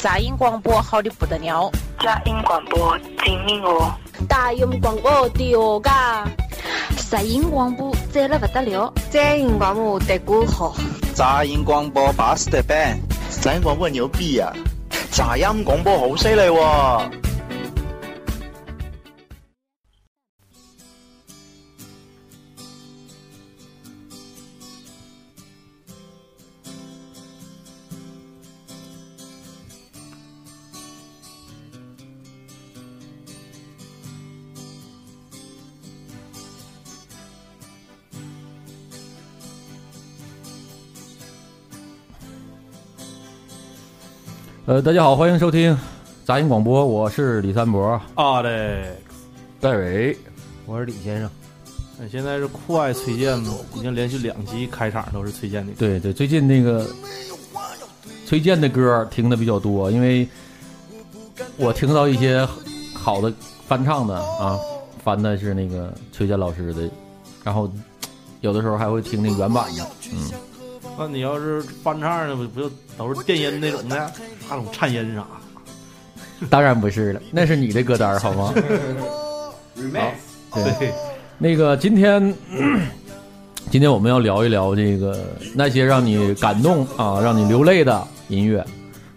[0.00, 3.92] 杂音广播好的不得了，杂音广播精明哦，
[4.28, 6.24] 大音广播的哦嘎，
[7.10, 10.74] 杂音广播赞了不得了，杂音广播得过好，
[11.14, 12.96] 杂音广播巴适的板，
[13.42, 14.52] 杂音广播牛逼呀，
[15.10, 17.27] 杂音广播好犀利喎。
[44.68, 45.74] 呃，大家好，欢迎收听
[46.26, 48.94] 杂音广播，我是李三博，啊嘞，
[49.58, 50.14] 戴伟，
[50.66, 51.30] 我是李先生。
[51.98, 55.72] 哎，现在是酷爱崔健吗，已经连续两期开场都是崔健的。
[55.78, 56.86] 对对，最近那个
[58.26, 60.28] 崔健的歌听的比较多，因为
[61.56, 62.46] 我听到一些
[62.92, 63.32] 好的
[63.66, 64.58] 翻唱的啊，
[65.02, 66.90] 翻的是那个崔健老师的，
[67.42, 67.72] 然后
[68.42, 70.30] 有的时候还会听那原版的，嗯。
[70.98, 74.10] 那你要是翻唱的，不不就都是电音那种的，
[74.50, 75.24] 那种颤音啥？
[76.50, 78.52] 当然不是了，那是你的歌单好吗？
[80.50, 80.92] 好，对，
[81.38, 82.34] 那个今天，
[83.70, 85.24] 今天我们要聊一聊这个
[85.54, 88.58] 那些让你感动啊，让你流泪的音乐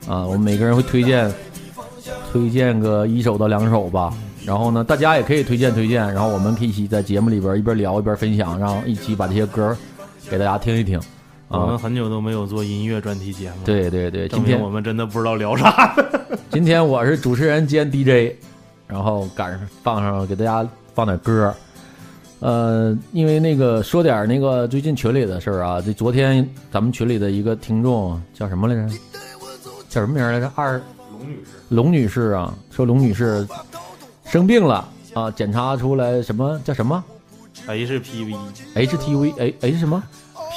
[0.07, 1.33] 啊，我们每个人会推荐
[2.31, 4.13] 推荐个一首到两首吧，
[4.45, 9.75] 然后呢，大家也可以推荐推荐，然后我们可以一起在节目里边一边聊一边分享，然后一起把这些歌
[10.29, 10.99] 给大家听一听。
[11.51, 15.93] 我们很久都没有做音乐专题节目，对对对，今天我们真的不知道聊啥。
[16.49, 18.33] 今天我是主持人兼 DJ，
[18.87, 21.53] 然后赶上放上给大家放点歌。
[22.39, 28.87] 呃，因为那个说点那个最近群里的事儿啊，这昨天咱们群里的一个听众叫什么来着？
[29.89, 30.49] 叫什么名来着？
[30.55, 31.51] 二龙女士。
[31.69, 33.45] 龙女士啊，说龙女士
[34.25, 37.03] 生病了啊，检查出来什么叫什么
[37.67, 40.01] ？HPV，HTV，哎哎什么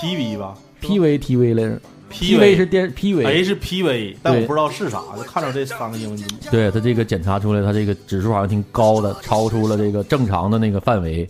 [0.00, 0.54] ？PV 吧。
[0.54, 6.50] P V T V 来着，P V 是电 P V H P V，但我不知道是啥，就看着这三个英文字母。
[6.50, 11.28] 对他这个检查出来，他这个指数好像挺高的，超出了这个正常的那个范围。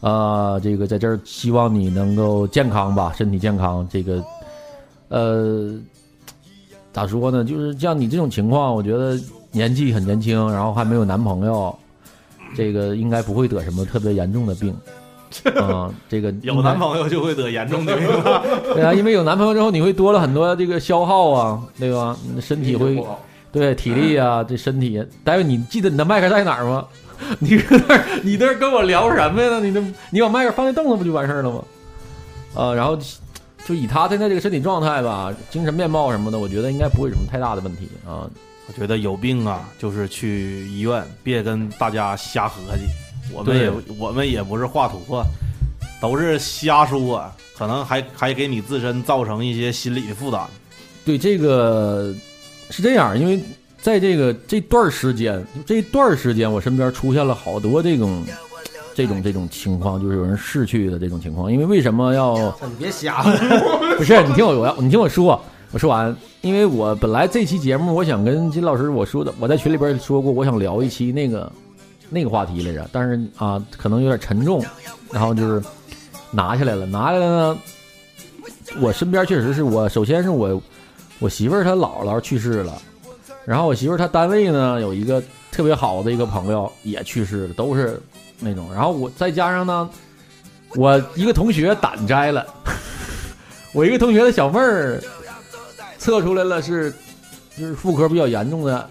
[0.00, 3.88] 啊，这个在这儿希望你能够健康吧，身体健康。
[3.90, 4.22] 这个，
[5.08, 5.74] 呃，
[6.92, 7.42] 咋说呢？
[7.42, 9.18] 就是像你这种情况，我觉得
[9.50, 11.76] 年纪很年轻，然后还没有男朋友，
[12.54, 14.76] 这个应该不会得什么特别严重的病。
[15.60, 18.06] 啊， 这个有男朋友就会得严重的病，
[18.74, 22.16] 对啊，因为有男朋友之后，你会多了很多这个消耗啊，对吧？
[22.34, 23.02] 你身体会，
[23.52, 25.04] 对体力啊，这身体。
[25.24, 26.84] 大夫，你记得你的麦克在哪儿吗？
[27.38, 29.58] 你搁那儿，你那跟我聊什么呀？
[29.60, 31.64] 你那，你把麦克放在凳子不就完事儿了吗？
[32.54, 32.98] 啊，然后
[33.64, 38.28] 就以他现在这个身体状态吧，精神面貌什么的，我觉得应该不会有什么太大的问题啊。
[38.68, 42.84] 我觉得有病啊，就是去医院，别跟大家瞎合计。
[43.32, 45.24] 我们也我们也不是画图啊，
[46.00, 47.24] 都是瞎说，
[47.56, 50.40] 可能还还给你自身造成一些心理的负担。
[51.04, 52.14] 对，这个
[52.70, 53.40] 是这样，因为
[53.80, 58.24] 在这个这段时间，这段时间我身边出现了好多这种
[58.94, 61.52] 这种这种情况，就是有人逝去的这种情况。
[61.52, 62.36] 因为为什么要？
[62.62, 63.22] 你别瞎，
[63.96, 65.40] 不是你听我我要你听我说，
[65.72, 66.14] 我说完。
[66.42, 71.50] 因为我本来这期节目我想跟金老师我说的，我在群里边说过，我想聊一期那个。
[72.08, 74.64] 那个话题来着，但是啊，可能有点沉重，
[75.12, 75.62] 然后就是
[76.30, 76.86] 拿下来了。
[76.86, 77.58] 拿下来呢，
[78.80, 80.62] 我身边确实是我，首先是我
[81.18, 82.80] 我媳妇儿她姥姥去世了，
[83.44, 88.00] 然后我媳妇儿她单位呢有一个特别好的一个朋友也去世了，都是
[88.38, 88.72] 那种。
[88.72, 89.90] 然后我再加上呢，
[90.74, 92.46] 我一个同学胆摘了，
[93.72, 95.02] 我一个同学的小妹儿
[95.98, 96.92] 测出来了是
[97.58, 98.88] 就是妇科比较严重的。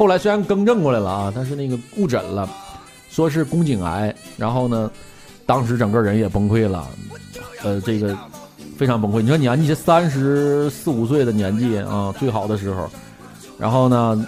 [0.00, 2.48] 后来虽然更正过来了啊，但是那个误诊了，
[3.10, 4.14] 说是宫颈癌。
[4.38, 4.90] 然后呢，
[5.44, 6.88] 当时整个人也崩溃了，
[7.62, 8.16] 呃，这个
[8.78, 9.20] 非常崩溃。
[9.20, 12.88] 你说年纪三十四五岁的年纪啊，最好的时候，
[13.58, 14.26] 然后呢，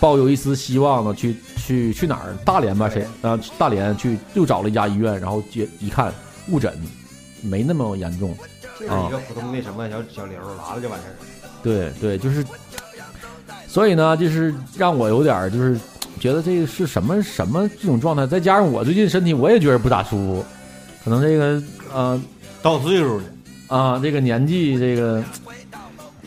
[0.00, 2.34] 抱有一丝希望呢，去去去哪儿？
[2.44, 3.38] 大连吧，谁啊？
[3.56, 6.12] 大连去又找了一家医院，然后接一看
[6.48, 6.76] 误诊，
[7.40, 8.36] 没那么严重，
[8.80, 11.14] 就是一个普通的什么小小瘤，拉了就完事儿。
[11.62, 12.44] 对对，就是。
[13.68, 15.78] 所以呢，就是让我有点就是
[16.18, 20.44] 觉得这个是什么什么这种状态，再加上我最近身体我也觉得不咋舒服，
[21.04, 21.62] 可能这个
[21.92, 22.20] 呃
[22.62, 23.24] 到岁数了
[23.68, 25.22] 啊，这个年纪这个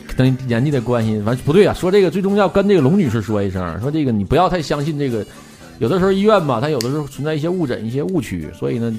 [0.06, 1.74] 可能年纪的关系，反正不对啊。
[1.74, 5.26] 说这个最终要跟这个龙女士说一声，说这个你不要太相信这个，
[5.78, 8.96] 有的时候医院吧，它有的时候存在一些误诊、一些误区，所以呢，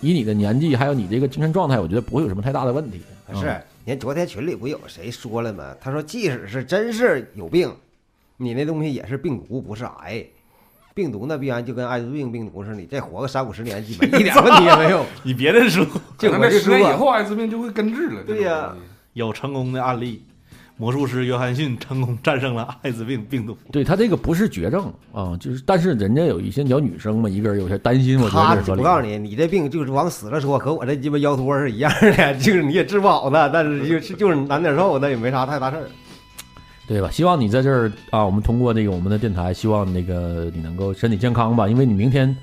[0.00, 3.00] 以你的年纪还有你这个精神状态，我觉得不会有什么太大的问题。
[3.34, 5.74] 是你看昨天群里不有谁说了吗？
[5.80, 7.74] 他说，即使是真是有病，
[8.36, 10.24] 你那东西也是病毒，不是癌。
[10.92, 15.06] 病毒那必然就跟艾滋病病毒似的，你再活个三五十年，基本一点问题也没有。
[15.24, 15.86] 你别的说，
[16.18, 18.22] 这我就可能这十年以，后艾滋病就会根治了。
[18.22, 18.76] 对呀
[19.14, 20.24] 有成功的案例，
[20.80, 23.54] 魔术师约翰逊成功战胜了艾滋病病毒。
[23.70, 28.72] 对他这个不是绝症啊，就是但是人家有一些小女生嘛，一个人有些担心，我觉得。
[28.72, 35.84] 我告诉你，你这病就是往死了说，和我这鸡巴腰托是一样的， 就是你也治不好的，但是就是就是难点受，那也没啥太大事儿。
[36.88, 37.10] 对吧？
[37.10, 42.34] 希望你在这儿啊，我们通过这个我们的电台，希望那个你能够身体健康吧，因为你明天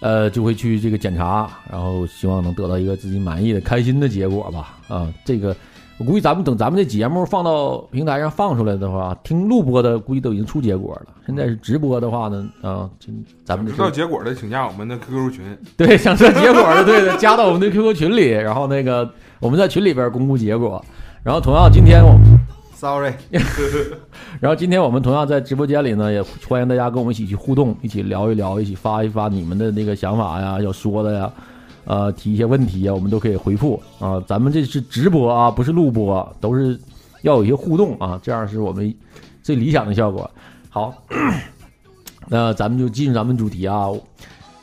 [0.00, 4.76] 呃就会去这个检查，然后希望能得到一个自己满意的、开心的结果吧。
[4.88, 5.56] 啊，这个
[6.00, 11.12] 我估计咱们等咱们这节目放到平台上放出来的话，听录播的估计都已经出结果了。
[11.26, 13.12] 现在是直播的话呢，啊，这
[13.44, 15.58] 咱们这知道结果的，请加我们的 QQ 群。
[15.76, 19.06] 对，想知道结果的，对的，加到我们的 QQ 群里，然后那个
[19.40, 20.82] 我们在群里边公布结果。
[21.22, 22.18] 然后同样，今天我
[22.74, 23.12] Sorry，
[24.40, 31.30] 然后今天我们同样在直播间里呢，也欢迎大家跟我们一起去互动，一起聊一聊，一起发一发你们的那个想法呀，要说的呀，
[31.84, 34.22] 呃，提一些问题啊，我们都可以回复啊。
[34.26, 36.78] 咱们这是直播啊，不是录播，都是
[37.22, 38.94] 要有一些互动啊，这样是我们
[39.42, 40.30] 最理想的效果。
[40.68, 40.94] 好，
[42.28, 43.88] 那咱们就进入咱们主题啊。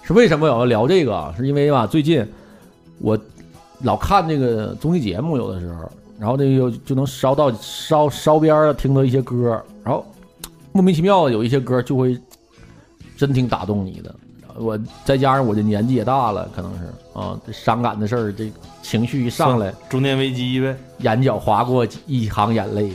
[0.03, 1.33] 是为什么我要聊这个？
[1.35, 2.25] 是因为吧，最近
[2.99, 3.19] 我
[3.81, 10.05] 老看这个综艺节目，有的时候，然后这个就能烧到烧烧边儿听到一些歌，然后
[10.71, 12.17] 莫名其妙有一些歌就会
[13.17, 14.15] 真挺打动你的。
[14.57, 18.51] 我再加上我这年纪也大了，可能是啊，这伤感的事儿，这
[18.81, 22.91] 情绪一上来，中年危机呗，眼角划过一行眼泪，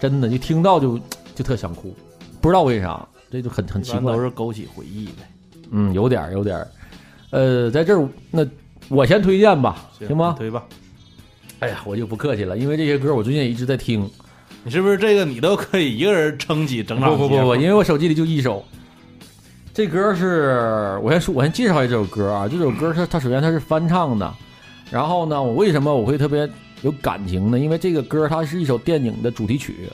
[0.00, 0.98] 真的就听到就
[1.34, 1.94] 就特想哭，
[2.40, 4.20] 不知道为啥，这就很很奇怪都。
[4.20, 5.22] 是勾起回忆呗。
[5.70, 6.68] 嗯，有点儿有点儿，
[7.30, 8.44] 呃，在这儿那
[8.88, 10.34] 我先推荐吧，行吗？
[10.36, 10.64] 推吧。
[11.60, 14.08] 哎呀，我就不客气了，因为这些歌我最近也一直在听。
[14.64, 18.64] 你是不是这个你都可以一个人撑起整场不不不不，因为我手机里就一首。
[19.76, 22.48] 这歌是我先说，我先介绍一下这首歌啊。
[22.48, 24.34] 这首歌它它首先它是翻唱的，
[24.90, 26.48] 然后呢，我为什么我会特别
[26.80, 27.58] 有感情呢？
[27.58, 29.90] 因为这个歌它是一首电影的主题曲。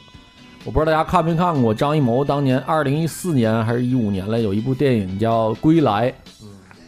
[0.64, 6.14] 我不知道大家看没看过张艺谋当年二零一四年还是一五年了，有一部电影叫《归来》。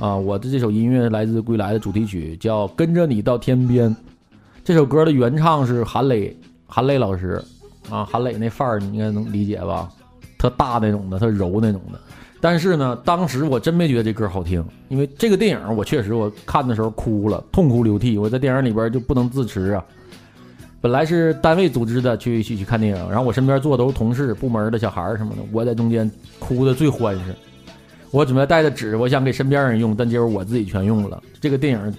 [0.05, 3.91] 啊，我的这首音乐来自《归来》的主题曲，叫《跟着你到天边》。
[4.63, 6.37] 这首歌的原唱是韩磊，
[6.69, 7.43] 韩磊老师
[7.91, 9.91] 啊，韩磊那范儿你应该能理解吧？
[10.39, 11.99] 特大那种的，特柔那种的。
[12.45, 19.83] 但是呢，当时我真没觉得这歌好听，因为这个电影我确实我看的时候哭了，痛哭流涕，我在电影里边就不能自持啊。
[20.79, 27.35] 本来是单位组织的去去去看电影，然后我身边坐的都是同事、部门的小孩什么的，我在中间哭的最欢实。
[28.11, 31.23] 我准备带的纸，我想给身边人用，但结果我自己全用了。
[31.41, 31.95] 这个电影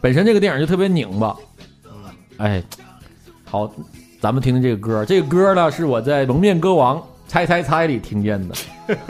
[0.00, 1.36] 本身这个电影就特别拧巴，
[2.38, 2.64] 哎，
[3.44, 3.70] 好，
[4.22, 5.04] 咱们听听这个歌。
[5.04, 8.54] 这个歌呢是我在《蒙面歌王猜猜猜》里听见的，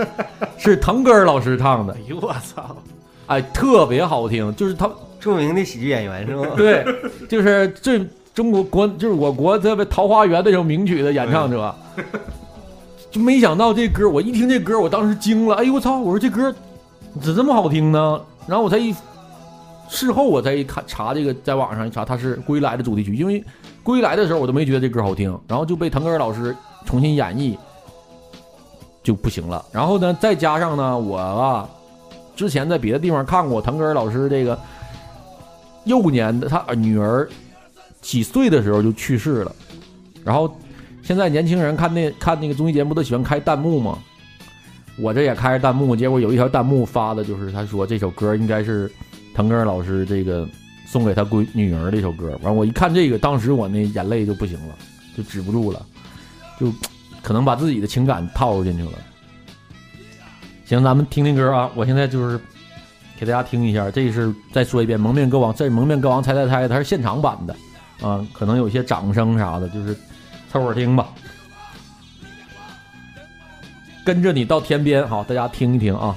[0.58, 1.98] 是腾格尔老师唱的哎。
[2.08, 2.76] 呦我操！
[3.26, 6.46] 哎，特别好听，就是他著名的喜剧演员是吗？
[6.56, 6.84] 对，
[7.28, 11.74] 就是最中国国就是我国特别《桃花源》那首名曲的演唱者，
[13.10, 15.98] 就没想到这歌，我一听这歌，我当时惊了，哎呦我操！
[15.98, 16.54] 我说这歌
[17.20, 18.20] 怎么这么好听呢？
[18.46, 18.94] 然后我才一
[19.88, 23.40] 事后我才一看查这个，在网上一查，它是《归来》的主题曲，因为
[23.82, 26.54] 《归来》的时候我都没觉得这歌好听，然后就被腾格尔老师
[26.84, 27.56] 重新演绎，
[29.06, 29.64] 就不行了。
[29.70, 31.68] 然后呢，再加上呢，我啊
[32.34, 34.58] 之前在别的地方看过腾格尔老师这个
[35.84, 37.28] 幼年的他女儿
[38.02, 39.54] 几岁的时候就去世了，
[40.24, 40.52] 然后
[41.04, 43.96] 现在年轻人看那看那个综艺节目都喜欢开弹幕嘛，
[44.98, 48.90] 我这也开着弹幕，结果有一条弹幕发的就是他说这首歌应该是
[49.36, 50.48] 腾格尔老师这个
[50.84, 54.74] 送给他闺女儿的一首歌，完我一看这个，当时我那眼泪就不行了，
[55.16, 55.86] 就止不住了，
[56.58, 56.72] 就
[57.26, 58.92] 可能把自己的情感套入进去了。
[60.64, 61.68] 行，咱们听听歌啊！
[61.74, 62.38] 我现在就是
[63.18, 67.56] 给大家听一下，这是再说一遍《蒙面歌王》，这《蒙面歌王猜猜猜》，它是现场版的
[68.00, 69.92] 啊，可能有些掌声啥的，就是
[70.52, 71.08] 凑合听吧。
[74.04, 76.16] 跟着你到天边，好，大家听一听啊。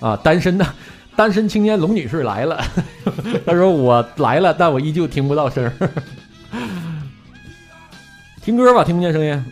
[0.00, 0.66] 啊，单身的
[1.16, 2.62] 单身青年龙女士来了，
[3.46, 5.72] 她说我来了，但我依旧听不到声儿。
[8.46, 9.44] 听歌吧，听不见声音。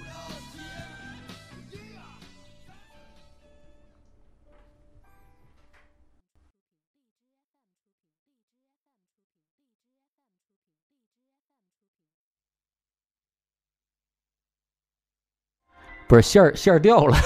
[16.06, 17.16] 不是线儿线儿掉了，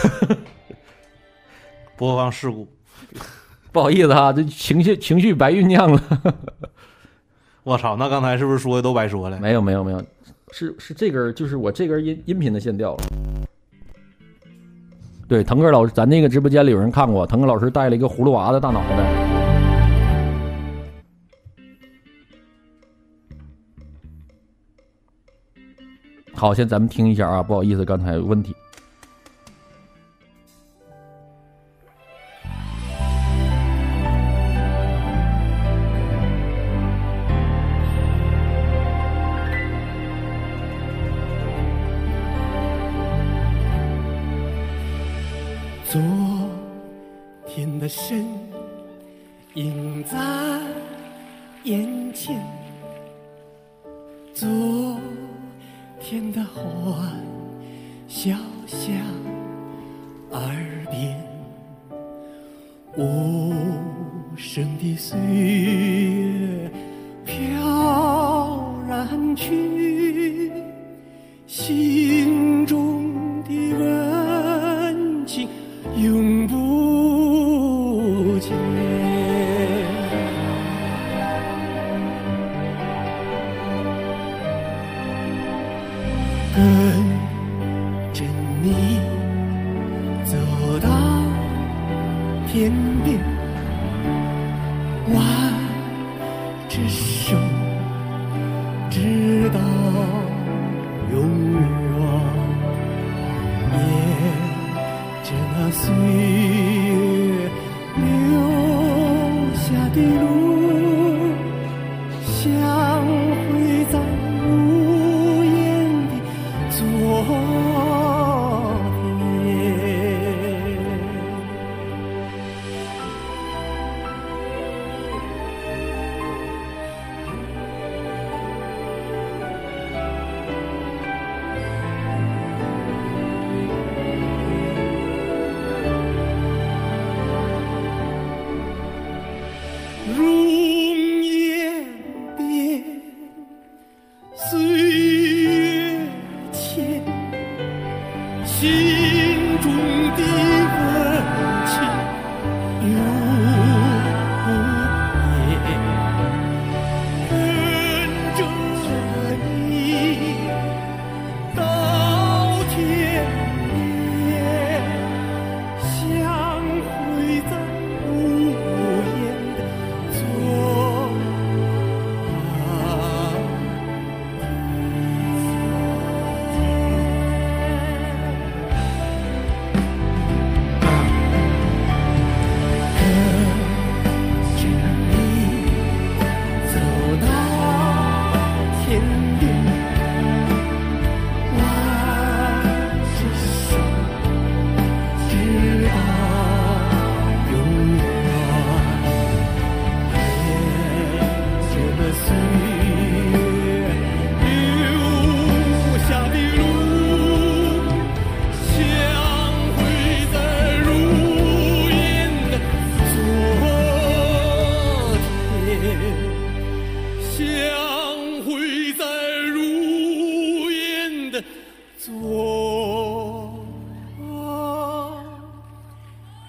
[1.99, 2.67] 播放事故。
[3.71, 6.03] 不好意思啊、这情绪情绪白酝酿了。
[7.63, 9.39] 我操，那刚才是不是说的都白说了？
[9.39, 10.03] 没有没有没有，
[10.53, 13.05] 是是这根儿就是我这根音音频的线掉了。
[15.29, 19.29] 对，腾哥老师，咱那个直播间里有人看过，腾哥老师带了一个葫芦娃的大脑袋。
[26.33, 28.55] 好，先咱们听一下啊，不好意思，刚才有问题。
[47.89, 48.23] 的身
[49.55, 50.19] 影在
[51.65, 52.39] 眼前，
[54.35, 54.47] 昨
[55.99, 57.11] 天的欢
[58.07, 58.95] 笑响
[60.33, 60.55] 耳
[60.91, 61.19] 边，
[62.99, 63.55] 无
[64.37, 66.71] 声的岁月
[67.25, 69.98] 飘然去，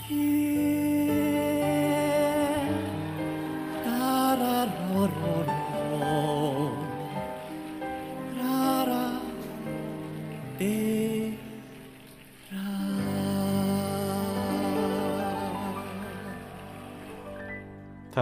[0.10, 0.16] 太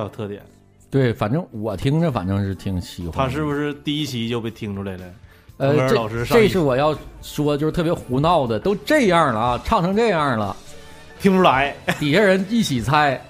[0.01, 0.41] 有特点。
[0.91, 3.17] 对，反正我听着反正是挺喜欢的。
[3.17, 5.05] 他是不是第一期就被听出来了？
[5.55, 10.55] 呃，这老师这是我要说，就是特别胡闹的，都这样了啊，唱成这样了，
[11.19, 11.75] 听不出来。
[11.99, 13.21] 底下人一起猜，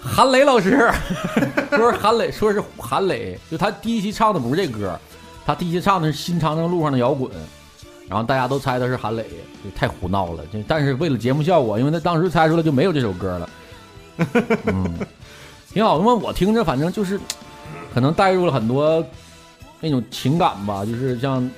[0.00, 0.90] 韩磊老师
[1.70, 4.98] 说是韩磊，说是韩磊，就他第一期唱的不是这歌，
[5.46, 7.30] 他第一期唱的是《新长征路上的摇滚》，
[8.08, 9.22] 然后大家都猜的是韩磊，
[9.64, 10.44] 就太胡闹了。
[10.52, 13.50] 就但是为了节目效果，因为他当时猜出来就没有这首歌了，
[14.66, 14.94] 嗯，
[15.72, 15.98] 挺好。
[15.98, 17.18] 因为我听着反正就是，
[17.94, 19.04] 可能带入了很多
[19.80, 21.48] 那种情感吧，就是像。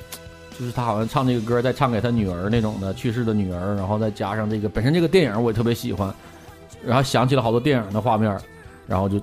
[0.59, 6.13] 就是他好像唱这个歌，再唱给他女儿那种的去世的女儿，然后再加上这个本身这个电影我也特别喜欢，
[6.85, 8.37] 然后想起了好多电影的画面，
[8.87, 9.21] 然后就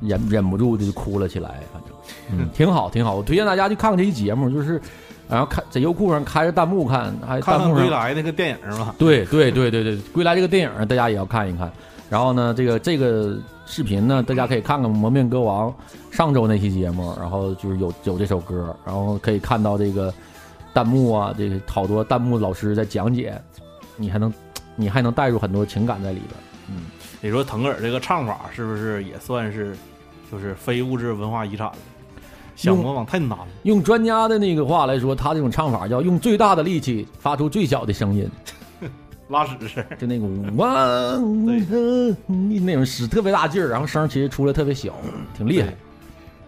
[0.00, 1.48] 忍忍不住就哭了起来。
[1.72, 1.92] 反正
[2.30, 4.80] 嗯，挺好挺好，我推荐大家去看看这期节目，就是
[5.28, 8.94] 然后看在优酷上开着弹幕看，还看看《弹幕上归来》那个电影嘛。
[8.98, 11.70] 对对对对对，《归来》这个电影大家也要看一看。
[12.08, 15.68] 然后呢，这个这个视频呢，大家可以看看《蒙面歌王》
[16.16, 20.12] 上周那期节目，然后就是有有这首歌，然后可以看到这个
[20.78, 23.36] 弹幕啊，这个好多弹幕老师在讲解，
[23.96, 24.32] 你还能
[24.76, 26.30] 你还能带入很多情感在里边。
[26.68, 26.84] 嗯，
[27.20, 29.76] 你说腾格尔这个唱法是不是也算是
[30.30, 31.74] 就是非物质文化遗产了？
[32.54, 33.48] 想模仿太难了。
[33.64, 38.30] 用专家的那个话来说，他这种唱法叫用最大的力气发出最小的声音，
[39.26, 40.74] 拉屎声，就那个哇，
[42.64, 44.94] 那种使特别大劲儿，然后声其实出来特别小，
[45.36, 45.74] 挺厉害。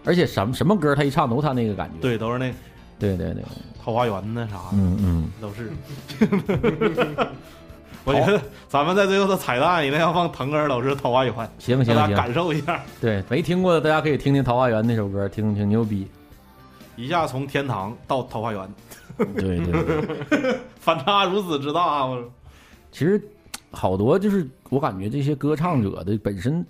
[0.05, 2.49] 而且什么什么歌他一唱都他那个感觉，对，都是那，
[2.97, 3.43] 对对对，
[3.83, 5.71] 桃花源那啥的，嗯嗯，都是。
[8.03, 12.79] 我觉得咱们在最后的彩蛋一定要放腾格尔老师《桃花源》，行行行，大家感受一下。
[12.99, 16.07] 对，没听过的大家可以听听《桃花源》那首歌，听挺牛逼。
[16.95, 18.69] 一下从天堂到桃花源，
[19.35, 19.83] 对对
[20.29, 22.05] 对， 反差如此之大啊！
[22.05, 22.23] 我
[22.91, 23.21] 其实
[23.71, 26.65] 好多就是我感觉这些歌唱者的本身，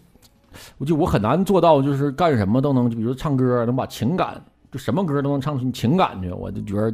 [0.78, 4.42] 我就我很难做到就是干什么都能，就比如说唱歌能把情感，
[4.72, 6.94] 就什么歌都能唱出情感去，我就觉得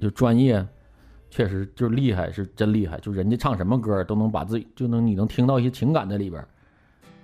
[0.00, 0.66] 就专业。
[1.30, 2.98] 确实就是厉害，是真厉害。
[3.00, 6.42] 就人家唱什么歌都能把自己就能你能听到一些情感在里边，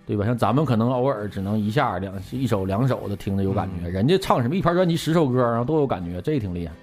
[0.04, 0.26] 对吧？
[0.26, 6.74] 像咱们可能偶尔只能一下两一首两首的听着有感觉，人家唱什么一盘专辑十首歌然后都有感觉，这也挺厉害。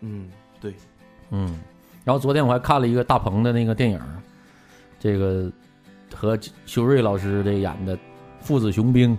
[0.00, 0.26] 嗯，
[0.58, 0.72] 对，
[1.28, 1.54] 嗯。
[2.02, 4.00] 然后昨天我还看了一个大鹏的那个电影，
[4.98, 5.52] 这个
[6.14, 7.94] 和修睿老师这演的
[8.40, 9.12] 《父子雄兵》。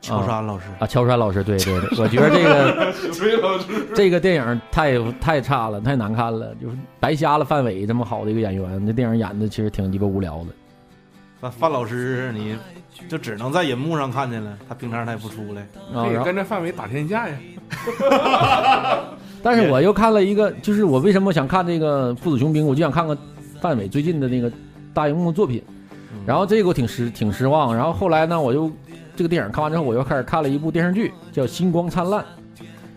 [0.00, 2.92] 乔杉老师啊，乔杉老师，对对对，我觉得这个
[3.94, 10.46] 这个电影太太差了，太难看了，就是白瞎了范伟这么好的一个演员，这电影演的其实挺鸡巴无聊的。
[11.40, 12.56] 范范老师，你
[13.08, 17.36] 就只能在银幕上看见了，他平常他也不出来，可以跟着范伟打天下呀。
[19.42, 23.16] 但是我又看了一个，就是我为什么想看这个《父子雄兵》，我就想看看
[23.60, 24.50] 范伟最近的那个
[24.94, 25.62] 大荧幕作品，
[26.26, 28.70] 然后这个我挺失挺失望，然后后来呢，我又。
[29.16, 32.20] 这个电影看完之后，我又开始看了一部电视剧，叫《星光灿烂》。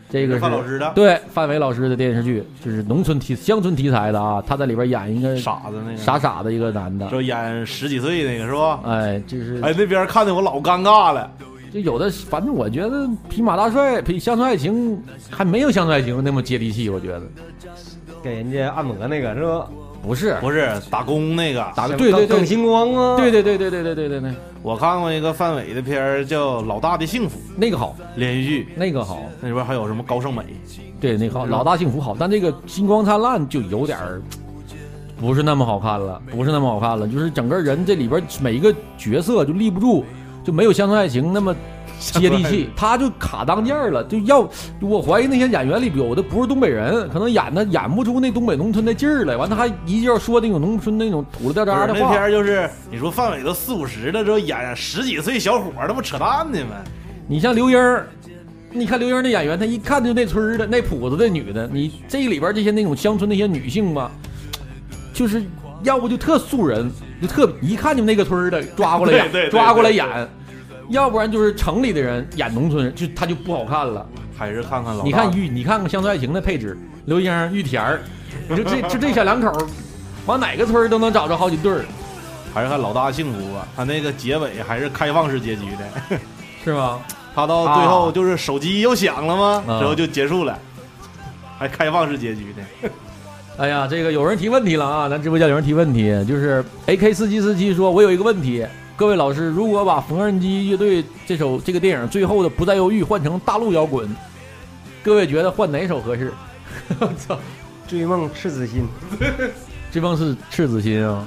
[0.09, 4.43] 这个是范老师的，对范伟老师的电视剧，就是农村题、乡村题材的啊。
[4.45, 8.79] 他在里边演一个傻子，那个傻傻的一个男的，就演十几岁那个是吧？
[8.85, 11.31] 哎，就是哎，那边看的我老尴尬了。
[11.73, 12.97] 就有的，反正我觉得
[13.27, 14.95] 《匹马大帅》比《乡村爱情》
[15.31, 17.21] 还没有《乡村爱情》那么接地气，我觉得。
[18.21, 19.67] 给人家按摩那个是吧？
[20.03, 24.33] 不是，不是打工那个，打对对对，星光啊，对对对对对对对对对。
[24.63, 28.67] 我看过一个范伟的片儿，叫《老大的幸福》，那个好，连续剧。
[28.77, 30.41] 那个好，那里边还有什么高胜美，
[31.01, 34.21] 对，那个好，《老大幸福》好，但这个《星光灿烂》就有点儿
[35.19, 40.05] 不是那么好看了，不是那么好看了，就是整个人这里边每一个角色就立不住，
[40.43, 41.55] 就没有《乡村爱情》那么。
[41.99, 44.45] 接地气，他就卡当间了，就要
[44.81, 49.37] 我怀疑那些演员里有的不是东北人，可能演的演不出那东北农村的劲儿来。
[49.37, 51.99] 完，他还一劲儿说那种农村那种土了掉渣的话。
[52.01, 56.75] 那片就是你说范伟都四五十了，之后演十几岁小伙，那不扯淡呢吗？
[57.25, 58.01] 你像刘英
[58.69, 61.69] 你看刘英那演员，他一看就那村的那谱子的女的。
[61.71, 64.11] 你这里边这些那种乡村那些女性吧，
[65.13, 65.41] 就是
[65.83, 66.91] 要不就特素人，
[67.23, 70.05] 就特一看就那个村的抓过来演，抓过来演。
[70.89, 74.05] 要不然就是城里的人演农村，就他就不好看了。
[74.37, 78.01] 还是看看老你看玉，你看看《乡村爱情》的配置，刘英、玉田儿，
[78.49, 79.55] 你说这就这小两口，
[80.25, 81.85] 往哪个村都能找着好几对儿。
[82.53, 86.19] 还是看老大幸福吧，他那个结尾还是开放式结局的，
[86.65, 86.99] 是吗？
[87.33, 89.63] 他到最后就是手机又响了吗？
[89.79, 90.59] 之后就结束了，
[91.57, 92.89] 还开放式结局的。
[93.57, 95.07] 哎呀，这个有人提问题了啊！
[95.07, 98.65] 咱直播间有人提问题，就是 A K 四七四七说，我有一个问题。
[98.95, 104.09] 各位老师，如果把缝纫机乐队这首这个电影最后的不再犹豫换成大陆摇滚，
[105.03, 106.33] 各位觉得换哪首合适？
[106.99, 107.37] 我操！
[107.87, 108.87] 追梦赤子心，
[109.91, 111.23] 追梦是赤子心啊！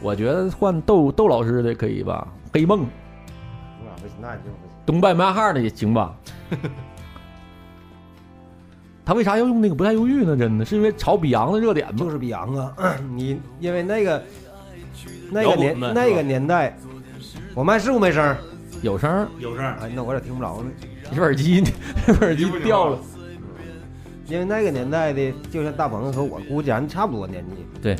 [0.00, 2.26] 我觉得换窦窦老师的可以吧？
[2.52, 2.86] 黑梦，
[3.84, 4.70] 那不行，那就不行。
[4.86, 6.14] 东北曼哈的也行吧？
[9.08, 10.36] 他为啥要用那个不带犹豫呢？
[10.36, 11.94] 真的是因为炒比昂的热点吗？
[11.98, 12.74] 就是比昂啊！
[13.16, 14.22] 你因为那个。
[15.30, 16.76] 那个年那个年代，
[17.54, 18.36] 我麦是不没声？
[18.82, 19.64] 有声，有声。
[19.64, 20.70] 哎，那我咋听不着呢？
[21.10, 21.64] 你耳机，
[22.06, 22.98] 这耳机掉了。
[24.26, 27.66] 因为那个年代的，就像大鹏和我估计咱差不多年纪。
[27.80, 27.96] 对，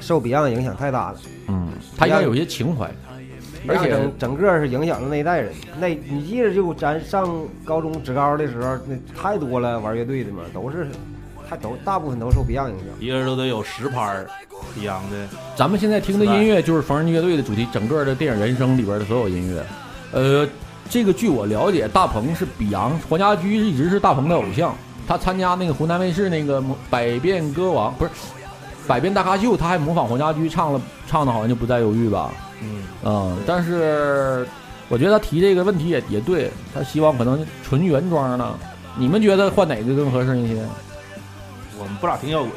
[0.00, 1.18] 受 Beyond 影响太大了。
[1.46, 2.90] 嗯，他应该有些情怀，
[3.68, 5.52] 而且整整个是影响了那一代人。
[5.78, 7.28] 那你记着，就咱上
[7.64, 10.88] 高中职高的时候，那太多了玩乐队的嘛，都是。
[11.48, 14.24] 他都大部分都受 Beyond 影响，一个人都得有十盘
[14.78, 15.28] Beyond 的。
[15.56, 19.60] 咱们现在听的音乐就是缝纫机乐队的主题，整个的电影《人生》里边的所有音乐。
[20.12, 20.48] 呃，
[20.88, 24.72] 这个据我了解，大鹏是 Beyond，黄家驹一直是大鹏的偶像。
[25.08, 28.12] 他参加那个湖南卫视那个《百变歌王》，不是
[28.86, 32.30] 百变大咖秀》，他还模仿黄家驹唱了，唱的好像就不再犹豫吧。
[32.62, 34.46] 嗯嗯，但是
[34.88, 38.58] 我觉得他提这个问题也也对，他希望可能纯原装的。
[38.96, 40.62] 你们觉得换哪个更合适一些？
[41.78, 42.50] 我们不咋听摇滚，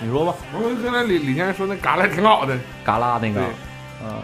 [0.00, 0.34] 你说吧。
[0.52, 3.40] 我们刚才李李先生说那嘎啦挺好的，嘎啦那个，
[4.04, 4.14] 嗯，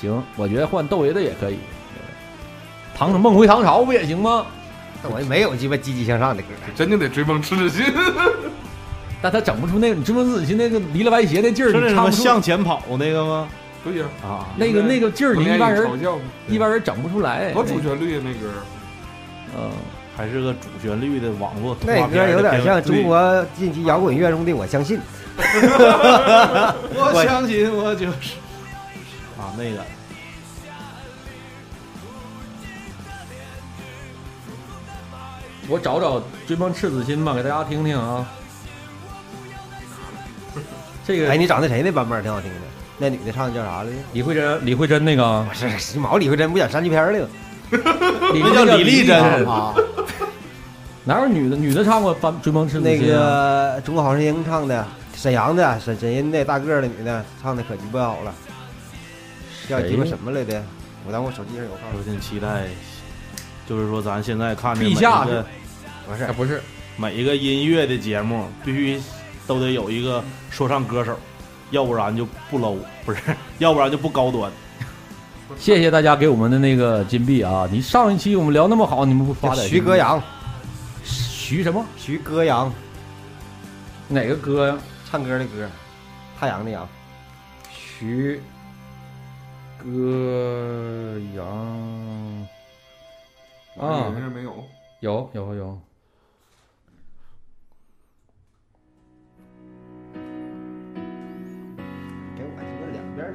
[0.00, 1.58] 行，我觉得换窦唯的也可以。
[2.94, 4.46] 唐梦回唐朝不也行吗？
[5.12, 7.84] 我也没有鸡巴积极向上的歌，真的得追梦赤子心。
[9.20, 13.48] 但他整不出那个，你追梦赤子心那个离了歪斜那劲儿，你唱不出向前跑那个吗？
[13.84, 15.90] 对呀，啊，那个那个劲儿，你一般人
[16.48, 17.52] 一般人整不出来。
[17.52, 18.52] 多主旋律啊那歌，
[19.58, 19.70] 嗯，
[20.16, 25.00] 还是个主旋律的网络动那歌有点像中国近期摇滚乐中的我相信。
[25.34, 28.34] 我相信我就是
[29.40, 29.82] 啊，那个
[35.68, 38.24] 我找找《追梦赤子心》吧，给大家听听啊。
[41.04, 42.56] 这个哎，你找那谁那版本挺好听的，
[42.98, 43.96] 那女的唱的叫啥来着？
[44.12, 47.28] 李慧珍，李慧珍那个 不是时髦李慧珍不演山鸡片儿了吗？
[47.72, 49.74] 那叫李丽珍啊，
[51.04, 51.56] 哪有女的？
[51.56, 53.12] 女的唱过《翻追梦赤子那心》那？
[53.14, 58.34] 个《中国好声音》唱的，沈阳的沈沈音的大个儿的女的唱的可鸡巴好了，
[59.68, 60.62] 叫鸡巴什么来的？
[61.06, 61.78] 我当我手机上有号。
[61.96, 62.66] 有点期待，
[63.66, 65.46] 就是说咱现在看的陛下每一个
[66.06, 66.62] 不是哎不是，
[66.96, 69.00] 每一个音乐的节目，必须
[69.46, 71.18] 都得有一个说唱歌手，
[71.72, 73.20] 要不然就不 low，不是，
[73.58, 74.50] 要不然就不高端。
[75.58, 77.68] 谢谢大家给我们的那个金币啊！
[77.70, 79.68] 你上一期我们聊那么好，你们不发点？
[79.68, 80.22] 徐歌，阳，
[81.04, 81.84] 徐什么？
[81.96, 82.72] 徐歌阳，
[84.08, 84.78] 哪个歌呀？
[85.10, 85.68] 唱歌的歌，
[86.38, 86.88] 太阳的阳。
[87.70, 88.40] 徐
[89.78, 91.46] 歌阳
[93.78, 94.64] 啊没有。
[95.00, 95.91] 有有有，给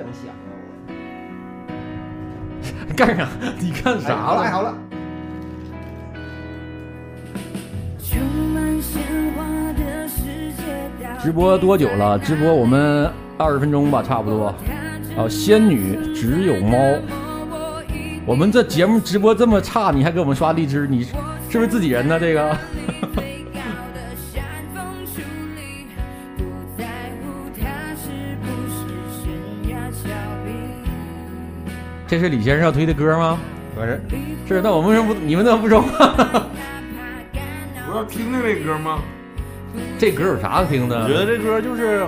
[0.07, 0.47] 两边整响啊！
[2.87, 3.27] 我干啥？
[3.59, 4.41] 你干啥了？
[4.41, 4.73] 哎好了，
[11.21, 12.17] 直播多久了？
[12.19, 14.47] 直播我们二十分钟吧，差不多。
[15.17, 16.77] 啊，仙女只有猫。
[18.25, 22.19] 我们这节目直播这么差，你还给我们刷荔枝，你是不是自己人呢？
[22.19, 22.57] 这个。
[32.07, 33.37] 这是李先生要推的歌吗？
[33.75, 34.01] 不是，
[34.47, 35.19] 是，那我们为什么不？
[35.19, 36.47] 你们怎么不说话？
[37.89, 38.99] 我要听的那歌吗？
[39.99, 41.03] 这歌有啥可听的？
[41.03, 42.07] 我觉得这歌就是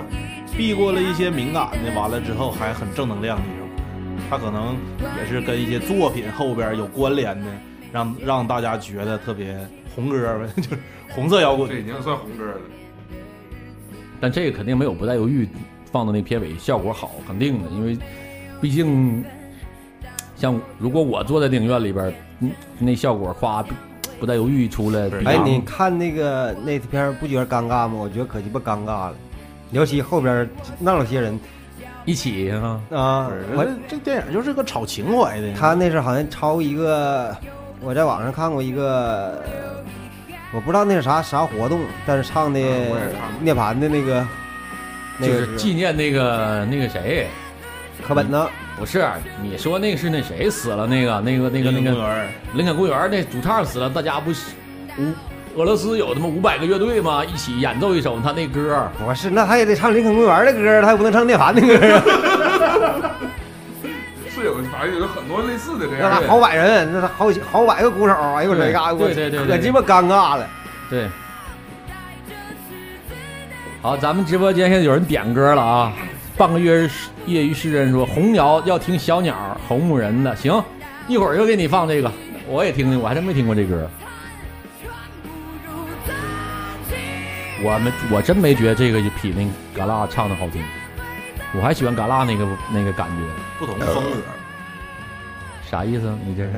[0.56, 3.82] 避过了一些敏感的，完了之后还很正能量的一首歌。
[4.28, 4.76] 它可能
[5.18, 7.46] 也是跟一些作品后边有关联的，
[7.92, 9.56] 让让大家觉得特别
[9.94, 10.78] 红歌呗， 就是
[11.10, 11.68] 红色摇滚。
[11.68, 12.60] 这已经算红歌了。
[14.18, 15.48] 但这个肯定没有不带犹豫
[15.92, 17.98] 放的那片尾效果好，肯定的，因为
[18.60, 19.24] 毕竟
[20.40, 23.62] 像如果我坐在电影院里边，嗯，那效果夸
[24.18, 27.90] 不带犹豫出来，比哎，你看那个那片儿不觉得尴尬吗？
[27.92, 29.14] 我觉得可鸡巴尴尬了，
[29.70, 30.48] 尤其后边儿
[30.78, 31.38] 那老些人
[32.06, 35.52] 一起啊，啊，我这这电影就是个炒情怀的。
[35.52, 37.36] 他那是好像抄一个，
[37.82, 39.42] 我在网上看过一个，
[40.54, 42.58] 我不知道那是啥啥活动，但是唱的
[43.42, 44.26] 涅槃的那个，
[45.18, 47.26] 那就个是纪念那个那个谁，
[48.02, 48.48] 课本呢，
[48.80, 49.06] 不是
[49.42, 54.52] 你说那个是那谁死了那个那个那个那个林肯公园林肯公园那主唱死了，大家不是
[54.96, 55.12] 五
[55.60, 57.22] 俄罗斯有他妈五百个乐队吗？
[57.22, 63.10] 一起演奏一首他那歌，不是，那他也得唱林肯公园的歌，他也不能唱涅槃的歌啊。
[64.34, 70.48] 是有，反正有很多类似的这那样他好百人，那他好几好百个鼓手，哎呦我这嘎，我对对对对可鸡巴尴尬了。
[70.88, 71.06] 对。
[73.82, 75.92] 好，咱们直播间现在有人点歌了啊！
[76.40, 76.88] 半个月
[77.26, 79.36] 业余诗人说红鸟要听小鸟
[79.68, 80.50] 红木人的，行，
[81.06, 82.10] 一会儿就给你放这个，
[82.48, 83.86] 我也听听，我还真没听过这歌。
[87.62, 89.46] 我们我真没觉得这个比那
[89.78, 90.64] 嘎啦唱的好听，
[91.54, 93.22] 我还喜欢嘎啦那个那个感觉。
[93.58, 94.22] 不同风格。
[95.70, 96.10] 啥意思？
[96.24, 96.52] 你这是？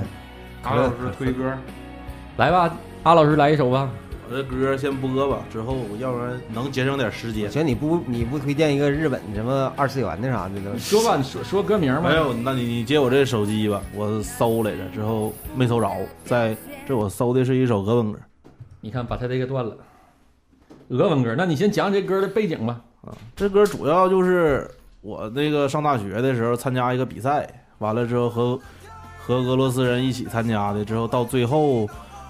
[0.62, 1.52] 阿老师推歌，
[2.36, 3.90] 来吧，阿老师来一首吧。
[4.28, 7.66] 我这歌先播吧，之后要不然能节省点时间行。
[7.66, 12.08] 你不你不推荐一个日本什么二次元的啥的都说吧，你说说歌名吧。
[12.08, 15.90] 没有，那你你借我这手机吧，我搜来着，之后没搜着，
[16.24, 16.56] 在
[16.86, 18.18] 这我搜的是一首俄文歌。
[18.80, 19.76] 你看，把他这个断了。
[20.88, 22.80] 俄文歌，那你先讲这歌的背景吧。
[23.02, 28.58] 啊，这歌主要就是我那个上大学的时候参加一个比赛，完了之后和
[29.18, 31.88] 和俄罗斯人一起参加的，之后到最后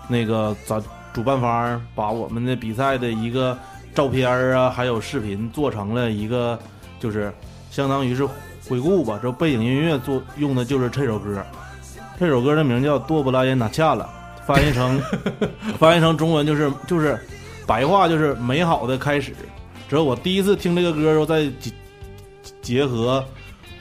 [0.08, 3.56] 那个咱主办方把我们的比赛的一个
[3.94, 6.58] 照片儿啊，还有视频做成了一个，
[6.98, 7.32] 就是
[7.70, 8.26] 相当于是
[8.68, 9.18] 回顾吧。
[9.22, 11.44] 这背景音乐做用的就是这首歌，
[12.18, 14.08] 这首歌的名叫《多布拉耶纳恰了》，
[14.46, 14.98] 翻译成
[15.78, 17.18] 翻译成中文就是就是
[17.66, 19.34] 白话就是美好的开始。
[19.88, 21.70] 之后我第一次听这个歌的时候，再结
[22.62, 23.22] 结合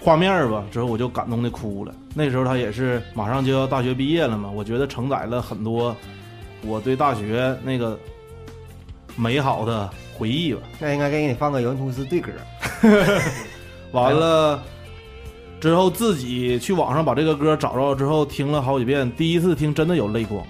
[0.02, 1.94] 画面儿吧，之后我就感动的哭了。
[2.14, 5.96] 那时候他也是马上就要大学毕业了嘛，我觉得承载了很多
[6.64, 7.98] 我对大学那个
[9.16, 10.62] 美好的回忆吧。
[10.80, 12.32] 那应该给你放个尤文图斯对歌。
[13.92, 14.62] 完了
[15.60, 20.44] 之后，自己去网上把这个歌找着之后，听了好几遍，第一次听真的有泪光。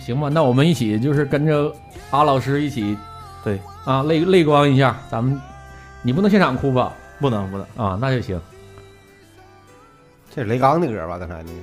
[0.00, 1.72] 行吧，那我们一起就是跟着
[2.10, 2.96] 阿老师一起，
[3.44, 4.98] 对啊，泪泪光一下。
[5.10, 5.38] 咱们
[6.02, 6.94] 你不能现场哭吧？
[7.20, 8.40] 不能不能啊，那就行。
[10.34, 11.18] 这是雷刚的歌吧？
[11.18, 11.58] 刚才那个。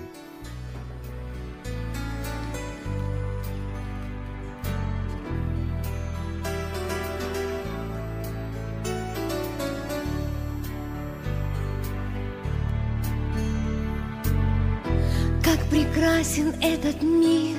[16.17, 17.57] Прекрасен этот мир,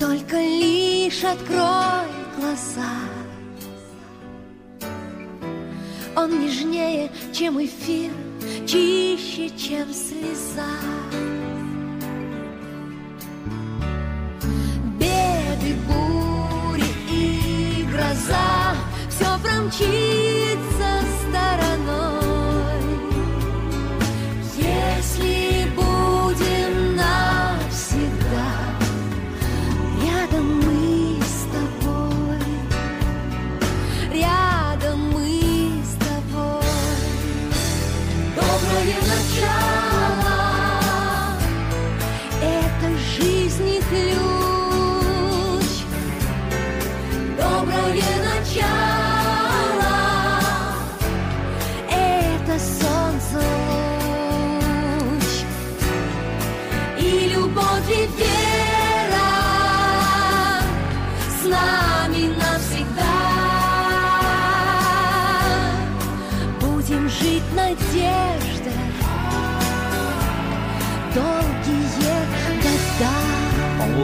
[0.00, 2.90] только лишь открой глаза.
[6.16, 8.10] Он нежнее, чем эфир,
[8.66, 10.66] чище, чем слеза.
[14.98, 18.74] Беды, бури и гроза,
[19.08, 21.83] все промчится стороной.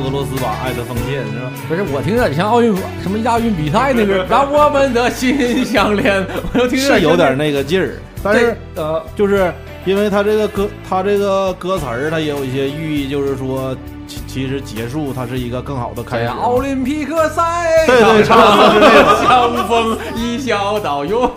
[0.00, 1.52] 俄罗斯吧，爱的奉献是吧？
[1.68, 6.24] 不是，我听着有点像奥运什么亚运比赛那个， 让我们的心相连。
[6.52, 9.52] 我就听着是有点那个劲儿，但是呃，就是
[9.84, 16.26] 因为他这个歌，他这个歌词儿，他也有一些寓意，就是说，其其实结束它是一个更好的开始。
[16.26, 19.20] 奥林匹克赛对对，差不多是这个。
[19.24, 21.30] 相逢一笑到永，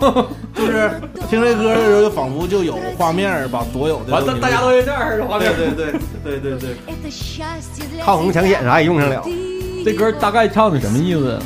[0.64, 0.90] 就是
[1.28, 9.22] 听这歌的时候，就仿佛就有画面把所有的完，大大家都在这儿的画面，对对对对对对， 抗洪抢险啥也用上了。
[9.84, 11.38] 这歌大概唱的什么意思？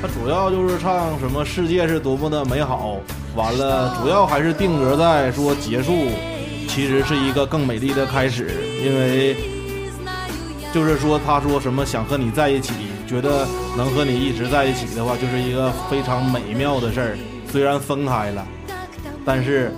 [0.00, 2.96] 它主要就是唱什么世界是多么的美好，
[3.36, 5.92] 完了主要还是定格在说结束，
[6.66, 8.50] 其实是一个更美丽的开始，
[8.82, 9.36] 因为
[10.72, 12.72] 就是说他说什么想和你在一起，
[13.06, 17.16] 觉得能和你一直在一起的话，就是一个非常美妙的事儿。
[17.50, 18.44] 虽然分开了，
[19.24, 19.72] 但是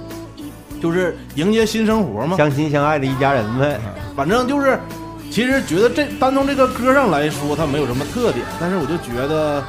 [0.81, 3.81] 就是迎接新生活嘛，相亲相爱的一家人呗。
[4.17, 4.79] 反正就是，
[5.31, 9.63] 其实觉得这单从这个歌上来说，它没有什么特点，但是我就觉得，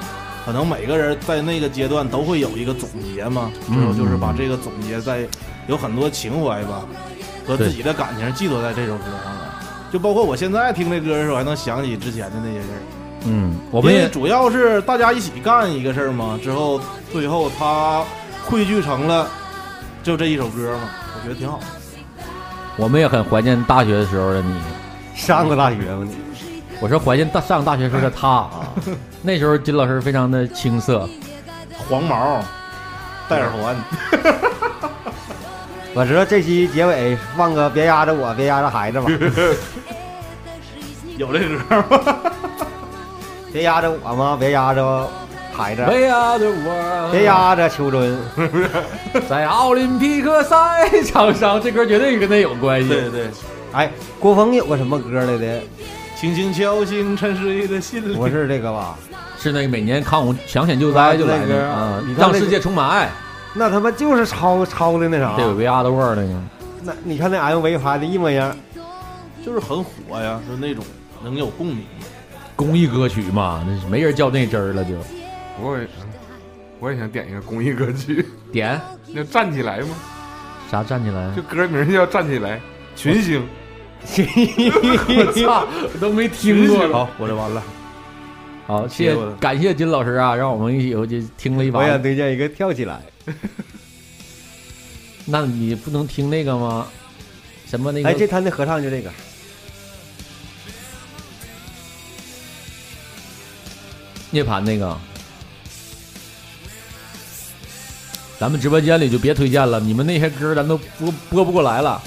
[0.46, 5.28] 可能每个人在那个阶段都会有一个总结嘛，之后就是把这个总结在
[5.68, 6.84] 有很多情怀吧
[7.48, 9.54] 和自己的感情寄托在这首歌上了。
[9.92, 12.82] 就包括我现在听这歌的时候，还能想起之前的那些事儿。
[13.28, 16.80] 嗯，我们也主要是大家一起干一个事儿嘛，之后
[17.12, 18.04] 最后它
[18.46, 19.28] 汇聚成了
[20.06, 21.60] 就这一首歌嘛，我觉得挺好。
[22.78, 24.62] 我们也很怀念大学的时候的你。
[25.16, 26.16] 上过大学吗你？
[26.80, 28.50] 我说怀念大上大学时候的他啊，
[29.24, 31.10] 那时候金老师非常的青涩，
[31.90, 32.40] 黄毛，
[33.28, 33.76] 戴耳环。
[35.96, 39.10] 我知道这期结尾放个别压着我，别压着孩子吧。
[41.18, 42.00] 有这歌吗？
[43.52, 44.38] 别压着我吗？
[44.40, 45.10] 别压着
[45.56, 45.86] 孩子。
[45.88, 48.18] 别压着我，别压着秋春。
[49.30, 52.90] 在奥林匹克赛场上，这歌绝对跟他有关系。
[52.90, 53.28] 对对，
[53.72, 53.90] 哎，
[54.20, 55.62] 郭峰有个什么歌来的？
[56.18, 58.18] 轻轻敲醒沉睡的心灵。
[58.18, 58.98] 不是这个吧？
[59.40, 63.10] 是那个每年抗洪抢险救灾就来那个的啊你，让世界充满爱。
[63.54, 65.34] 那他妈就是抄抄的那啥。
[65.38, 66.34] 这有个鸭子味儿那个。
[66.84, 68.56] 那你看那 MV 拍的一模一样，
[69.46, 70.84] 就是很火呀，就那种
[71.24, 71.86] 能有共鸣。
[72.56, 74.94] 公益歌曲嘛，那是没人较那真儿了就。
[75.62, 75.88] 我也
[76.80, 79.96] 我也想点一个公益歌曲，点那站起来吗？
[80.70, 81.34] 啥站起来？
[81.36, 82.60] 就歌名叫站起来，
[82.96, 83.46] 群星。
[84.08, 86.88] 我操，我都没听过。
[86.90, 87.64] 好，我这完了。
[88.68, 91.88] 好，谢谢感谢金老师啊，让我们以后就听了一把我。
[91.88, 93.00] 想推荐一个跳起来，
[95.26, 96.88] 那你不能听那个吗？
[97.68, 98.10] 什么那个？
[98.10, 99.12] 哎，这他那合唱就这个，
[104.30, 104.98] 涅槃那个，
[108.40, 112.02] 咱们直播间里就别推荐了，你们那些歌咱都播播不过来了。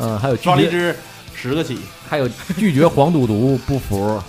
[0.00, 0.96] 嗯，还有拒绝，抓荔枝
[1.34, 4.20] 十个起，还有拒绝黄赌毒不服，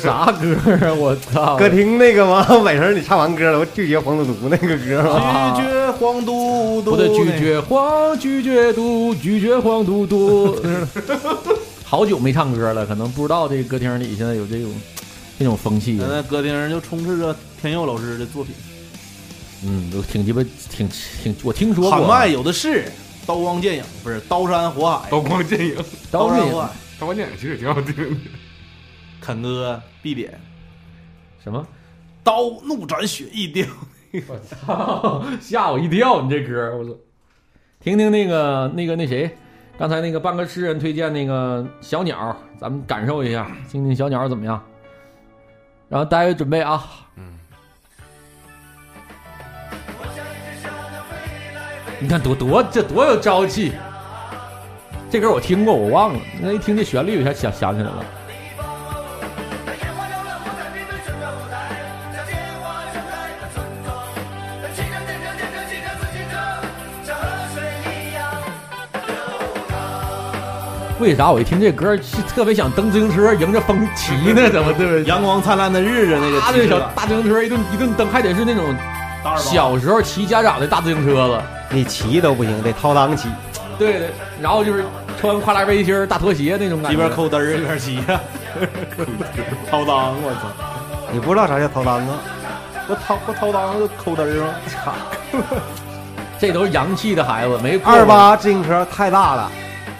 [0.00, 0.54] 啥歌
[0.86, 0.94] 啊？
[0.94, 1.56] 我操！
[1.56, 2.46] 歌厅那个吗？
[2.62, 5.20] 晚上你唱完歌了，我拒绝黄赌毒那个歌吗？
[5.20, 10.56] 啊拒绝黄赌毒，不对，拒绝黄，拒绝毒，拒绝黄赌毒。
[11.84, 14.72] 好久没唱歌了，可能不知道这个歌厅里现在有这种
[15.38, 16.08] 这种风气现。
[16.08, 18.54] 在歌厅就充斥着天佑老师的作品，
[19.64, 20.88] 嗯，都挺鸡巴挺
[21.22, 21.90] 挺，我听说过。
[21.90, 22.90] 喊麦有的是，
[23.26, 25.76] 刀光剑影不是刀山火海，刀光剑影，
[26.10, 28.16] 刀山火海，刀光剑影其实也挺好听的。
[29.20, 30.38] 肯哥必点，
[31.42, 31.64] 什么？
[32.24, 33.64] 刀怒斩雪一雕，
[34.28, 35.24] 我操！
[35.40, 36.22] 吓我一跳！
[36.22, 36.90] 你这歌，我操！
[37.80, 39.30] 听听那个那个那谁，
[39.78, 44.60] 刚才那个半个诗人推荐那个小鸟，咱们感受一下，听听小鸟怎么样。
[45.88, 46.84] 然后大家准备啊，
[47.16, 47.38] 嗯，
[52.02, 53.72] 你看多多这多有朝气。
[55.08, 58.04] 这歌我听过，我忘了，那一听这旋律，一下想想起来了。
[70.98, 74.50] 为啥我一听这歌是特别想蹬自行车迎着风骑呢？
[74.50, 75.04] 怎么对不对？
[75.04, 78.74] 阳光灿烂的日子那个大这小大自行车一顿一顿蹬，还得是那种
[79.36, 81.40] 小时候骑家长的大自行车子。
[81.70, 83.28] 你骑都不行，得掏裆骑。
[83.78, 84.84] 对对，然后就是
[85.20, 86.92] 穿跨栏背心儿、大拖鞋那种感觉。
[86.92, 88.20] 一边抠嘚儿一 边骑呀，
[89.70, 90.48] 掏裆，我操！
[91.12, 92.18] 你不知道啥叫掏裆啊？
[92.86, 94.54] 不掏不掏裆就抠嘚儿吗？
[94.68, 94.92] 操！
[96.38, 99.50] 这都是洋气的孩子，没二八自行车太大了，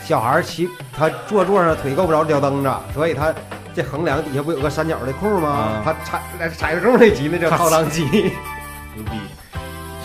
[0.04, 3.32] 小孩儿骑他坐座上腿够不着脚蹬子，所以他
[3.74, 5.48] 这横梁底下不有个三角的空吗？
[5.48, 8.32] 啊他踩在踩着空那骑那叫掏裆骑。
[8.94, 9.10] 牛逼！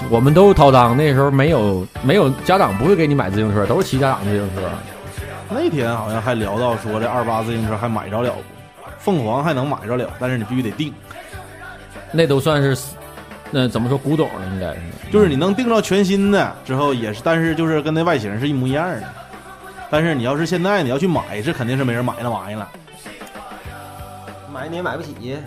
[0.10, 4.62] 我们都是掏裆，那时候没有没有家长不会给你买自行车，都是骑家长自行车。
[5.50, 8.42] 那天好像还聊到说这二八自行车还买着了不？
[9.00, 10.94] 凤凰还能买着了，但是你必须得定，
[12.12, 12.78] 那都算是
[13.52, 14.80] 那怎么说古董了，应该是。
[15.12, 19.04] 就是你能定到全新的之后也是，但是就是跟那外形是一模一样的。
[19.90, 22.70] 但是你要是现在你要去买，是肯定是没人买那玩意儿了，
[24.54, 25.38] 买你也买不起，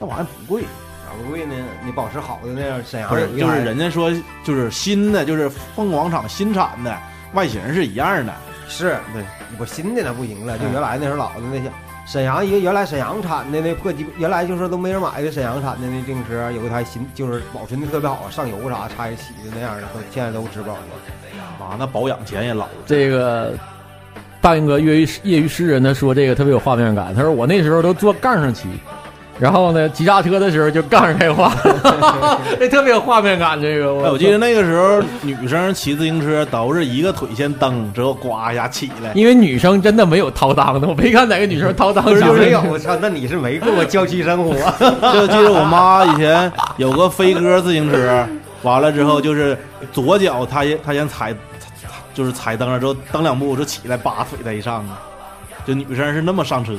[0.00, 0.64] 那玩意儿不贵。
[1.12, 1.54] 咋不贵呢？
[1.84, 4.10] 你保持好的那样，沈阳不是就是人家说
[4.42, 6.96] 就是新的，就是凤凰厂新产的，
[7.34, 8.32] 外形是一样的。
[8.68, 9.22] 是对，
[9.58, 11.70] 不新的那不行了，就原来那时候老的那些。
[12.04, 21.32] 沈阳一个原来沈阳产的那破鸡，原来就是都没人买的沈阳产的那自行车，有一台新就是保存的特别好，上油啥拆得起的那样的，都现在都值不少钱。
[21.60, 22.72] 妈，那保养钱也老了。
[22.86, 23.54] 这个
[24.40, 28.68] 大英哥业余业余诗人他说这个特别有画面感，他说我那时候都坐杠上骑，
[29.38, 31.52] 然后呢急刹车的时候就杠上开花，
[32.60, 33.60] 这特别有画面感。
[33.60, 39.10] 这个哎，我记得那个时候女生骑自行车都是一个腿先蹬，之后呱一下起来。
[39.14, 44.54] 因为女生真的没有掏裆的，我没看哪个女生掏裆 上没有，我操，那你是没过过郊区生活。
[45.12, 48.24] 就记得我妈以前有个飞鸽自行车，
[48.62, 49.58] 完了之后就是
[49.92, 51.34] 左脚她先她先踩，
[52.14, 55.00] 就是踩蹬了之后蹬两步就起来，把腿再一上啊，
[55.66, 56.72] 就女生是那么上车，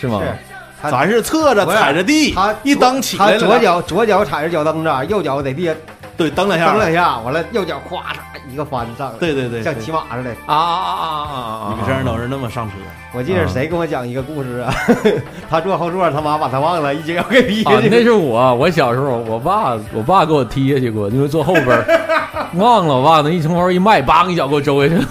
[0.00, 0.22] 是吗？
[0.22, 0.49] 他
[0.88, 5.74] 咱是侧着踩着地，他一蹬起来了，他左脚左脚踩着脚蹬子，右脚在地下
[6.16, 8.16] 对蹬两下，蹬两下，完了右脚咵嚓
[8.50, 10.30] 一个翻上来，对对对，像骑马似的。
[10.46, 11.76] 啊啊啊啊啊！
[11.80, 12.74] 女生都是那么上车。
[13.12, 14.74] 我记得谁跟我讲一个故事啊？
[15.50, 17.88] 他坐后座，他妈把他忘了，一脚给踢下啊，去。
[17.88, 21.84] 那是我，我小时候，我爸，我爸给我踢下去过，因为坐后边儿，
[22.54, 25.06] 忘了，我爸那一从后一迈，梆一脚给我周下去。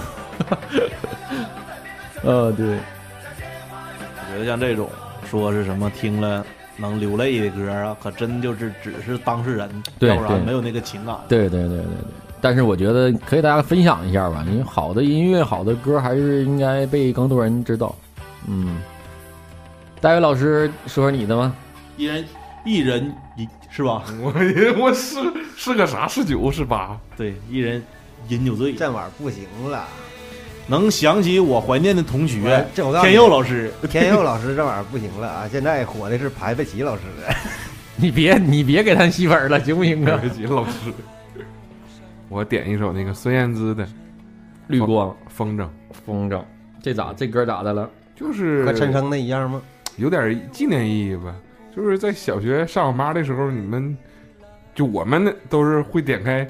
[2.24, 2.66] 呃， 对，
[3.38, 4.90] 我觉得像这种
[5.30, 6.46] 说是什么听了
[6.78, 11.16] 能流泪的歌啊，可真就是只是当事人，对对要不然没有那个情感。
[11.28, 11.86] 对对对对对。
[12.42, 17.94] 但是我觉得可以大家分享一下吧，因为好的音乐、好的歌还是应该被更多人知道。
[18.48, 18.78] 嗯，
[20.00, 21.54] 大卫老师说说你的吗？
[21.98, 22.26] 一人
[22.66, 24.02] 一人一是吧？
[24.24, 24.34] 我
[24.82, 25.18] 我是
[25.58, 26.08] 是个啥？
[26.08, 26.98] 是九是八？
[27.18, 27.84] 对，一人
[28.30, 28.74] 饮酒醉。
[28.74, 29.86] 这玩意儿不行了，
[30.70, 35.48] 能想起我怀念的同学这我告诉你天佑老师，天佑老师这玩意儿不行了啊！
[35.52, 37.02] 现在火的是排排齐老师，
[37.98, 40.18] 你别你别给他吸粉了，行不行啊？
[40.22, 40.94] 别急，老师。
[42.30, 43.84] 我点一首那个孙燕姿的
[44.68, 45.64] 《绿光风筝》，
[46.06, 46.40] 风筝，
[46.84, 47.90] 这咋这歌咋的了？
[48.16, 49.60] 就是和陈升的一样吗？
[49.98, 51.36] 有点纪念意义吧。
[51.76, 53.98] 就是在小学上网吧的时候，你们
[54.76, 56.48] 就我们呢都是会点开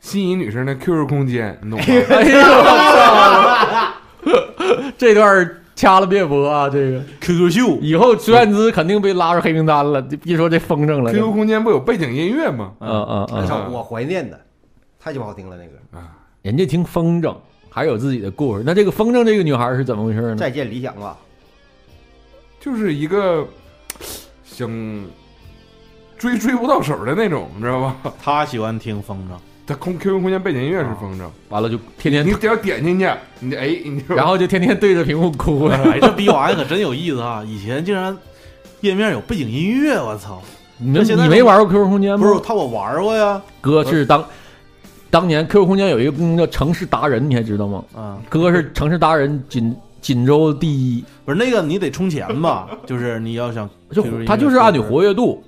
[0.00, 1.84] 心仪女生的 QQ 空间，你懂吗？
[2.10, 3.92] 哎呦我
[4.24, 4.92] 操！
[4.98, 6.68] 这段掐了别播啊！
[6.68, 10.00] 这个 QQ 秀，以后孙燕姿肯定被拉入黑名单了。
[10.22, 12.72] 别说这风筝了 QQ 空间不有背景音乐吗？
[12.80, 14.38] 嗯嗯嗯，我怀念的，
[14.98, 16.16] 太鸡巴好听了那个啊。
[16.42, 17.34] 人家听风筝
[17.68, 18.64] 还有自己的故事。
[18.66, 20.36] 那这个风筝这个女孩是怎么回事呢？
[20.36, 21.16] 再见理想吧，
[22.58, 23.46] 就是一个
[24.44, 24.68] 想
[26.18, 27.96] 追追不到手的那种，你知道吧？
[28.22, 29.34] 他喜欢听风筝，
[29.70, 33.08] 他空 QQ 空间背景音乐是风筝，完了就天天你只要点进去，
[33.38, 35.66] 你哎，你就然后就天天对着屏幕哭。
[35.66, 37.44] 哎，这逼玩意儿可真有意思啊！
[37.46, 38.16] 以前竟然
[38.80, 40.42] 页面有背景音乐，我操！
[40.76, 42.26] 你没那现在你没玩过 QQ 空间吗？
[42.26, 43.40] 不是他，我玩过呀。
[43.60, 44.24] 哥是当
[45.08, 47.84] 当年 QQ 空间有一个功能叫城市达人，你还知道吗？
[47.94, 52.68] 啊，哥是城市达人锦锦州第一，不是那个，你得充钱吧？
[52.84, 55.40] 就是你要想，就他就是按你活跃度。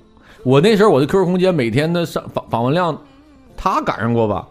[0.43, 2.97] 我那时候我的 QQ 空间每天的上访访问量，
[3.63, 4.45] 他赶上过吧，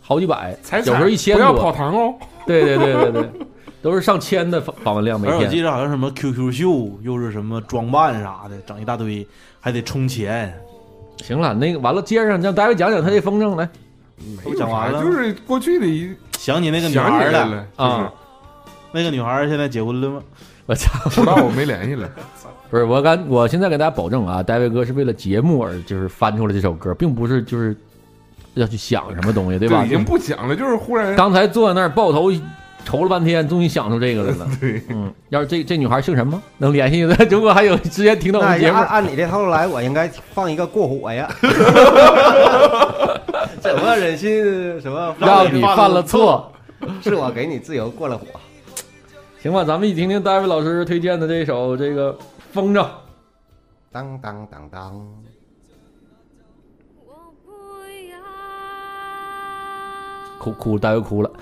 [0.00, 1.70] 好几百，才有时候一千不要跑。
[1.70, 2.14] 堂哦。
[2.46, 3.30] 对对对对对，
[3.82, 5.64] 都是上千的访访问量每天我记天。
[5.66, 9.26] 得好像什么 QQ 秀，又是什么装扮啥的，整一大堆，
[9.60, 10.58] 还得充钱。
[11.18, 13.68] 行了，那个完了，接上让大卫讲讲他这风筝来。
[14.42, 18.10] 都讲完了，就是过去的一想起那个女孩来了啊。
[18.92, 20.22] 那个女孩现在结婚了吗？
[20.64, 21.10] 我操！
[21.10, 22.08] 不知道我没联系了。
[22.70, 27.76] 不是我敢，我现在给大家保证啊，戴维哥是为了节目而就是翻出来这首歌，并不是就是
[28.54, 29.84] 要去想什么东西，对吧？
[29.84, 32.30] 已经不想了，就是忽然刚才坐在那儿抱头
[32.84, 34.48] 愁了半天，终于想出这个来了。
[34.60, 36.42] 对，嗯，要是这这女孩姓什么？
[36.58, 37.14] 能联系的？
[37.30, 41.28] 如果还有之前听到我们节目按，按你这套路来，我应该放一个过火呀。
[43.60, 46.50] 怎么忍心什么让你犯了错？
[47.02, 48.26] 是我给你自由过了火。
[49.42, 52.12] 行吧，咱们一起听听戴维老师推荐的这首这个
[52.52, 52.80] 《风筝》。
[53.92, 55.06] 当当当当，
[60.38, 61.30] 哭哭，戴维哭了。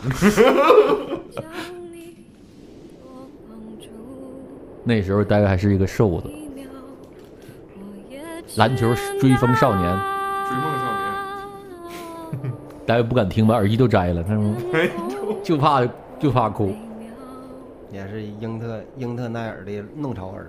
[4.82, 6.30] 那时候戴维还是一个瘦子，
[8.57, 9.84] 篮球追风少年。
[10.47, 10.84] 追梦少
[12.40, 12.53] 年。
[12.86, 14.57] 戴维不敢听，把耳机都摘了，看吗？
[15.42, 15.84] 就怕
[16.20, 16.72] 就怕哭。
[17.92, 20.47] 也是英特英特奈尔的弄潮儿。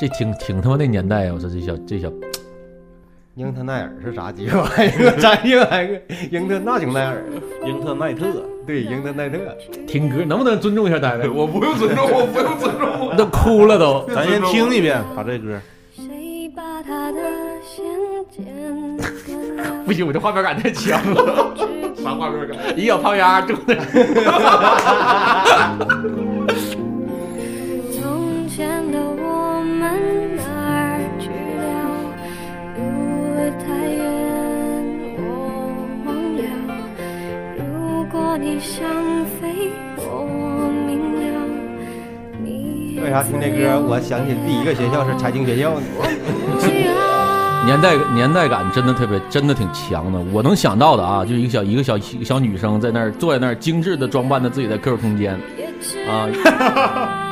[0.00, 1.32] 这挺挺他妈那年代啊！
[1.34, 2.10] 我说这小这小
[3.36, 5.16] 英特奈尔是啥鸡巴玩意儿？
[5.18, 7.24] 咱英玩意儿，英特纳雄奈尔，
[7.66, 8.26] 英特奈特，
[8.66, 9.38] 对，英特奈特。
[9.86, 11.28] 听歌能不能尊重一下戴维？
[11.30, 13.16] 我不用尊重，我不用尊重。
[13.18, 14.04] 都哭了都。
[14.14, 15.60] 咱先听一遍，把这歌。
[15.96, 17.18] 谁把他的
[17.64, 17.84] 线
[18.30, 18.44] 剪
[19.84, 21.54] 不行，我这画面感太强了。
[22.02, 22.56] 啥画面感？
[22.76, 23.74] 一个小胖丫住那。
[38.36, 38.84] 你想
[39.40, 41.46] 飞，我明了。
[42.42, 43.80] 你为啥听这歌？
[43.80, 45.86] 我想起第一个学校是财经学校呢。
[47.64, 50.18] 年代年代感真的特别，真的挺强的。
[50.32, 55.32] 我能想到的啊，就一个小一个小一个小女生在那儿坐在那儿，精致的装扮着自己的 QQ 空间，
[56.06, 56.28] 啊，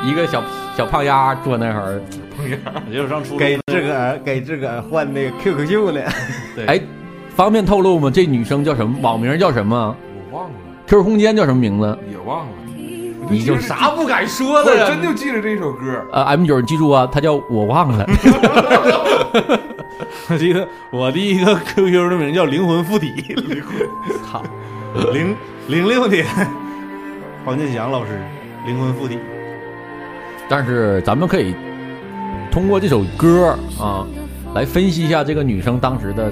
[0.05, 0.43] 一个小
[0.77, 2.01] 小胖丫坐那儿，
[2.35, 2.57] 胖丫
[2.91, 6.01] 就是上初给自个儿给自个儿换那个 QQ 秀呢。
[6.55, 6.81] 对，哎，
[7.35, 8.11] 方便透露吗？
[8.11, 8.97] 这女生叫什么？
[9.03, 9.95] 网名叫什么
[10.31, 10.55] 我忘了，
[10.93, 11.99] ？QQ 空间叫什么名字？
[12.11, 12.53] 也忘了。
[13.31, 14.87] 你就啥不敢说我的呀？
[14.87, 16.07] 真就记着这首歌。
[16.13, 18.05] 呃，M 九，你记住啊，他叫我忘了。
[20.29, 23.35] 我记得我第一个 QQ 的名叫灵魂附体，
[24.31, 24.43] 操，
[25.15, 25.35] 零
[25.67, 26.27] 零六年，
[27.43, 28.21] 黄健翔老师
[28.67, 29.19] 灵魂附体。
[30.47, 31.55] 但是咱们可以
[32.51, 34.07] 通过这首歌啊，
[34.55, 36.31] 来分析一下这个女生当时的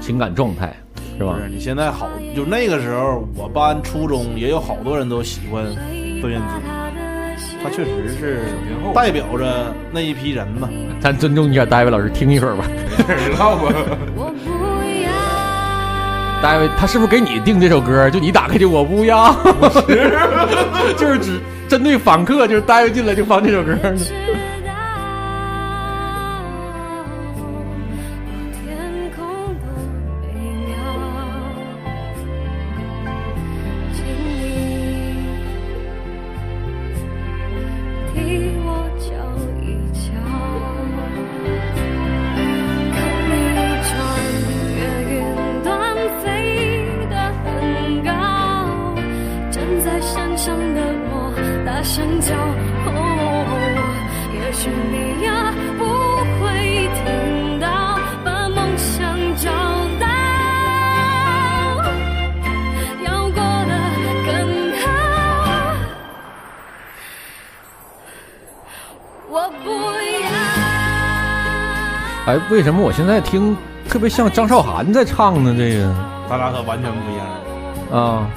[0.00, 0.74] 情感状态，
[1.18, 1.42] 是吧不？
[1.42, 5.64] 是，你现在好，就那个时候，我班初中也有好多人都喜欢
[6.20, 6.60] 孙燕姿，
[7.62, 8.42] 她确实是
[8.94, 10.68] 代表着那一批人嘛。
[11.00, 12.64] 咱尊重一下大卫老师，听一会儿吧。
[12.96, 13.72] 知道吧？
[16.42, 18.10] 大卫，他是不是给你定这首歌？
[18.10, 19.34] 就你打开就我不要，
[20.98, 23.74] 就是只针对访客，就是大卫进来就放这首歌
[72.36, 73.56] 哎，为什么我现在听
[73.88, 75.54] 特别像张韶涵在唱呢？
[75.56, 75.94] 这个
[76.28, 77.26] 咱俩可完全不一样。
[78.02, 78.28] 啊，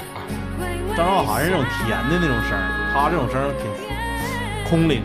[0.96, 5.02] 张韶涵是那种甜的那种声儿，他这种声儿挺空灵。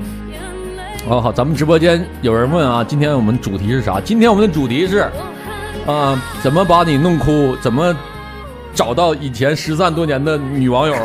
[1.09, 3.99] 哦好，咱们直播间有人问啊，今天我们主题是啥？
[3.99, 5.09] 今天我们的主题是
[5.85, 7.55] 啊，怎么把你弄哭？
[7.57, 7.93] 怎么
[8.73, 10.93] 找到以前失散多年的女网友？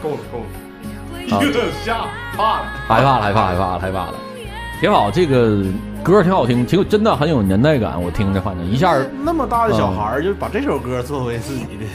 [0.00, 2.06] 够了够了，啊有点 吓
[2.36, 2.66] 怕了。
[2.86, 4.14] 害怕了，害怕，害怕了，害怕了，
[4.84, 5.62] 挺好，这个
[6.02, 7.98] 歌挺好听，挺有真的很有年代感。
[8.02, 11.86] 我听着，反正一下那么大的小孩儿，就把这首歌作为自己的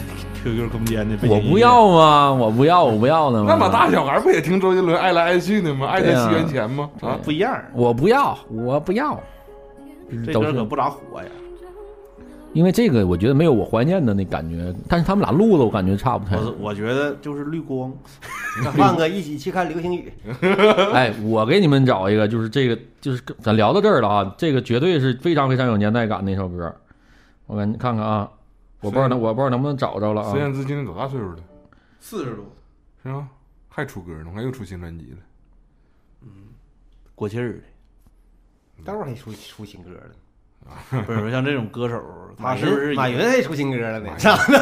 [0.43, 2.33] QQ 空间的背景我不要吗？
[2.33, 3.45] 我不要，我不要呢。
[3.47, 5.85] 那么大小孩不也听周杰伦爱来爱去的吗？
[5.85, 6.89] 爱在西元前吗？
[7.01, 9.19] 啊，不一样，我不要，我不要。
[10.25, 11.29] 这歌可不咋火呀。
[12.53, 16.51] 因为这个，我觉得没有我怀念的那感觉，但是他们俩录的，我感觉差不太我。
[16.59, 17.93] 我觉得就是绿光，
[18.75, 20.11] 换个一起去看流星雨。
[20.93, 26.75] 哎，我给你们找一个，就是这个，就是咱聊到这儿了啊，这个绝对是非常非常有年代感的一首歌。
[27.45, 28.29] 我给你看看啊，
[28.81, 30.41] 我不知道能，我不知道能不能找着了啊孙。
[30.41, 31.37] 燕姿今年多大岁数了？
[31.99, 32.45] 四十多，
[33.03, 33.27] 是吧？
[33.67, 35.17] 还出歌呢，我看又出新专辑了。
[36.23, 36.29] 嗯
[37.15, 37.61] 过气儿
[38.83, 40.11] 待会儿还出出新歌了。
[40.61, 41.01] 的。
[41.03, 42.01] 不是像这种歌手，
[42.37, 44.09] 他马是不是云马云还出新歌了呢？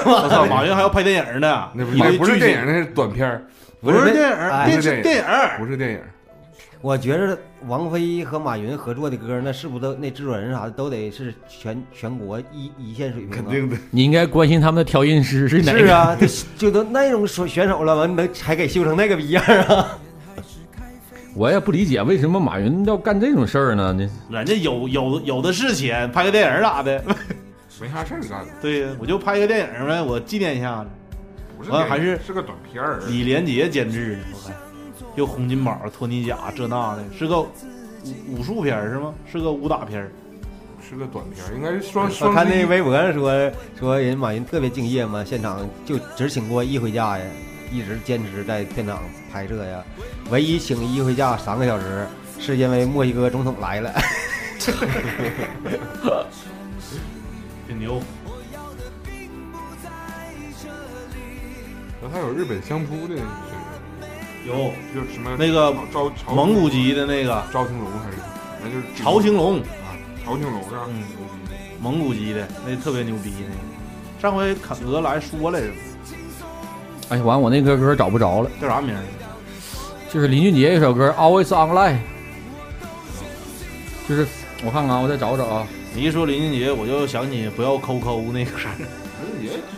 [0.06, 3.46] 我操，马云还要拍电影呢，那不一堆那不是电影，那是短片儿
[3.82, 5.24] 不是电影，哎电视不是电影。
[5.60, 6.00] 不是电影。
[6.80, 7.36] 我觉着
[7.66, 13.34] 王菲和马云合作的歌，那是不是都那制作人啥的都得是全全国一一线水平、啊？
[13.36, 13.76] 肯定的。
[13.90, 15.80] 你应该关心他们的调音师是哪个？
[15.80, 19.98] 是啊，这就都那种选选手了，完能还给修成那个逼样啊？
[21.38, 23.96] 我也不理解为什么马云要干这种事儿呢？
[24.28, 27.04] 那人家有有有的是钱，拍个电影咋的？
[27.80, 28.44] 没啥事儿干。
[28.60, 30.90] 对呀，我就拍个电影呗，我纪念一下子。
[31.70, 33.00] 完还是是个短片儿。
[33.08, 34.58] 李连杰监制的，我看
[35.16, 37.48] 又洪金宝、托尼贾这那的，是个武
[38.32, 39.14] 武术片是吗？
[39.32, 40.12] 是个武打片儿。
[40.90, 47.26] 是个短片，应该是双我双看那微博上说说人马云特别敬业嘛，现场就只请过一回假呀，
[47.72, 49.02] 一直坚持在片场
[49.32, 49.84] 拍摄呀。
[50.30, 52.08] 唯一请一回假三个小时，
[52.40, 53.94] 是因为墨西哥总统来了。
[57.68, 58.02] 挺牛。
[62.02, 63.16] 然后还有日本相扑的，
[64.46, 68.18] 有就是什么那个朝朝蒙古籍的那个朝青龙还是
[68.62, 70.86] 反正就是朝青龙啊，朝青龙是吧？
[70.88, 71.04] 嗯，
[71.82, 74.22] 蒙古籍的那特别牛逼那个。
[74.22, 75.68] 上回肯哥来说来着，
[77.10, 79.02] 哎，完我那个歌找不着了，叫啥名儿？
[80.12, 81.96] 就是林俊杰一首歌《Always Online》，
[84.08, 84.26] 就是
[84.66, 85.68] 我看看啊，我再找找啊。
[85.94, 88.72] 你一说林俊杰，我就想起不要抠抠那个事儿。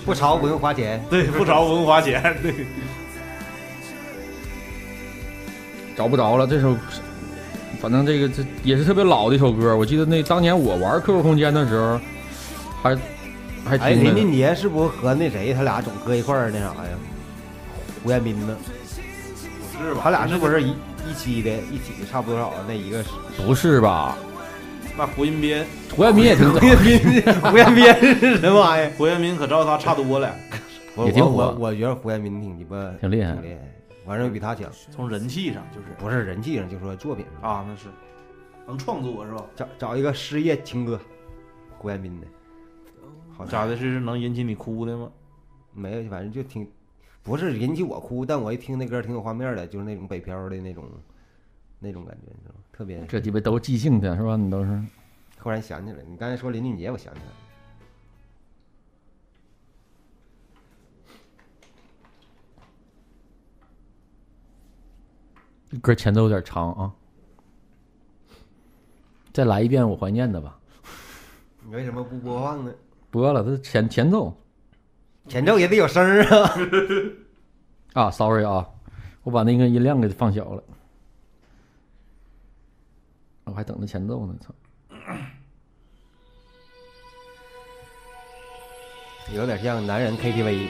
[0.05, 2.53] 不潮不用花钱，对， 不潮不用花钱，对。
[5.95, 6.75] 找不着了，这首，
[7.79, 9.75] 反正这个这也是特别老的一首歌。
[9.75, 11.99] 我记得那当年我玩 QQ 空间的时候，
[12.81, 12.95] 还
[13.65, 13.91] 还哎。
[13.91, 16.97] 林俊杰是不是和那谁他俩总搁一块儿那啥呀？
[18.03, 18.57] 胡彦斌呢？
[19.77, 20.01] 是吧？
[20.03, 20.69] 他俩是不是一
[21.09, 21.49] 一期的？
[21.71, 22.53] 一起的差不多少？
[22.67, 23.09] 那一个是
[23.45, 24.17] 不是吧？
[24.97, 27.85] 那胡彦斌，胡彦斌也挺胡彦斌，胡彦斌
[28.19, 28.91] 是什么玩意儿？
[28.97, 30.35] 胡彦斌可照他差多了，
[30.95, 33.59] 我也挺火我我觉得胡彦斌挺鸡巴挺厉害挺厉害，
[34.05, 34.69] 完事儿比他强。
[34.91, 37.87] 从人气上就是不是人气上，就说作品上啊，那是
[38.67, 39.45] 能创作是吧？
[39.55, 40.99] 找找一个失业情歌，
[41.77, 42.27] 胡彦斌的，
[43.37, 43.77] 好咋的？
[43.77, 45.09] 是能引起你哭的吗？
[45.73, 46.67] 没有，反正就挺，
[47.21, 50.85] 不是引起我哭，但我一听那歌挺有画面的，就是那种北漂的那种，
[51.79, 52.61] 那种感觉，你知道吗？
[52.71, 53.05] 特别。
[53.05, 54.35] 这鸡巴都是即兴的是吧？
[54.35, 54.81] 你都是。
[55.39, 57.31] 忽然想起来，你刚才说林俊杰，我想起来了。
[65.71, 66.91] 这歌前奏有点长啊，
[69.31, 70.59] 再来一遍我怀念的吧。
[71.63, 72.73] 你为什么不播放呢？
[73.11, 74.35] 播了，这是前前奏
[75.29, 76.53] 前奏也得有声儿啊。
[78.05, 78.67] 啊，sorry 啊，
[79.23, 80.63] 我把那个音量给放小了，
[83.45, 84.53] 我还等着前奏呢，操！
[89.35, 90.67] 有点像男人 KTV，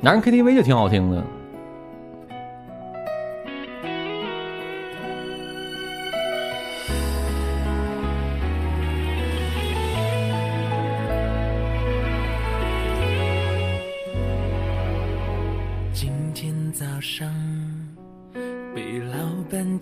[0.00, 1.24] 男人 KTV 就挺好听的。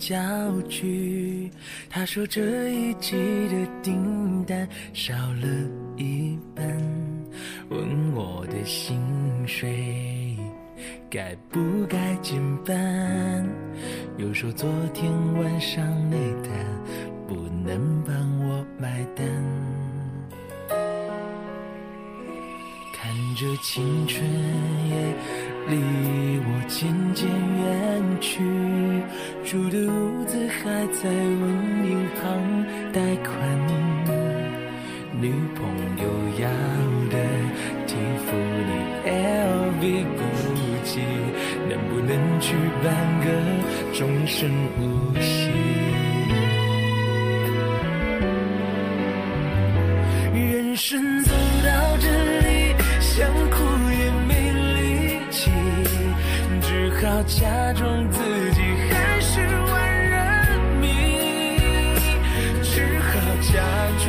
[0.01, 1.51] 板叫去，
[1.91, 3.13] 他说这一季
[3.49, 5.47] 的订单少了
[5.99, 6.67] 一半，
[7.69, 8.99] 问我的薪
[9.47, 10.35] 水
[11.11, 13.47] 该不该减半，
[14.17, 16.51] 又说昨天晚上那单
[17.29, 18.17] 不能帮
[18.49, 19.27] 我买单。
[22.95, 24.25] 看着青春
[24.89, 25.15] 也
[25.71, 25.77] 离
[26.45, 26.79] 我渐
[27.15, 27.65] 渐远
[28.21, 28.43] 去，
[29.45, 31.43] 住的屋子还在问
[31.89, 31.91] 银
[32.21, 32.23] 行
[32.93, 33.31] 贷款，
[35.21, 35.59] 女朋
[36.03, 36.05] 友
[36.41, 36.45] 要
[37.09, 37.15] 的
[37.87, 37.95] 蒂
[38.27, 38.27] 芙
[38.67, 38.71] 尼、
[39.07, 39.83] LV、
[40.17, 40.21] 估
[40.83, 40.91] 计
[41.69, 42.11] 能不能
[42.41, 42.87] 去办
[43.21, 43.27] 个
[43.93, 44.81] 终身无
[45.21, 45.51] 息？
[50.33, 51.10] 人生
[57.11, 58.21] 只好假装自
[58.53, 59.75] 己还是万
[60.09, 60.17] 人
[60.81, 60.87] 迷，
[62.63, 63.11] 只好
[63.53, 63.59] 假
[63.99, 64.09] 装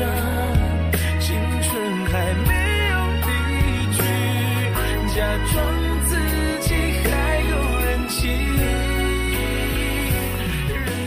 [1.20, 1.72] 青春
[2.06, 2.14] 还
[2.46, 2.54] 没
[2.92, 2.94] 有
[3.26, 3.30] 离
[3.92, 4.00] 去，
[5.16, 5.20] 假
[5.52, 5.66] 装
[6.06, 6.10] 自
[6.62, 6.70] 己
[7.10, 7.10] 还
[7.50, 7.52] 有
[7.86, 8.30] 人气。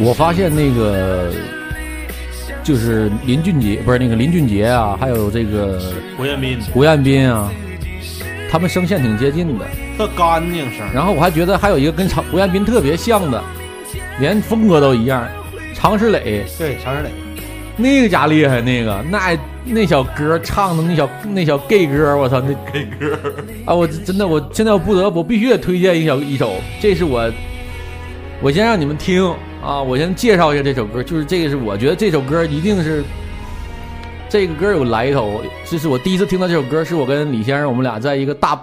[0.01, 1.32] 我发现那个
[2.64, 5.80] 就是林俊杰，不是那个林俊杰啊，还有这个
[6.16, 7.53] 胡彦斌，胡彦斌啊，
[8.55, 9.65] 他们声线挺接近的。
[9.99, 10.87] 特干净声。
[10.95, 13.43] 然后我还觉得还有一个跟常胡彦斌特别像的，
[14.21, 15.27] 连风格都一样，
[15.75, 16.45] 常石磊。
[16.57, 17.11] 对，常石磊，
[17.77, 23.19] 那个家厉害，那个那那小歌唱的那小那小 gay 歌，我操，那 gay 歌
[23.65, 23.75] 啊！
[23.75, 27.29] 我真的，我现在我不得不必须得推荐一小一首，这是我
[28.41, 29.21] 我先让你们听
[29.65, 33.03] 啊，我先介绍一下这首歌，就是这个是我觉得这首歌一定是
[34.35, 38.61] 这个歌有来头，这是我第一次听到这首歌，是我跟李先生我们俩在一个大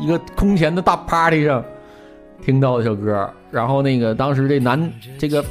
[0.00, 1.62] 一个空前的大 party 上
[2.42, 5.44] 听到的这首歌，然后那个当时这男这个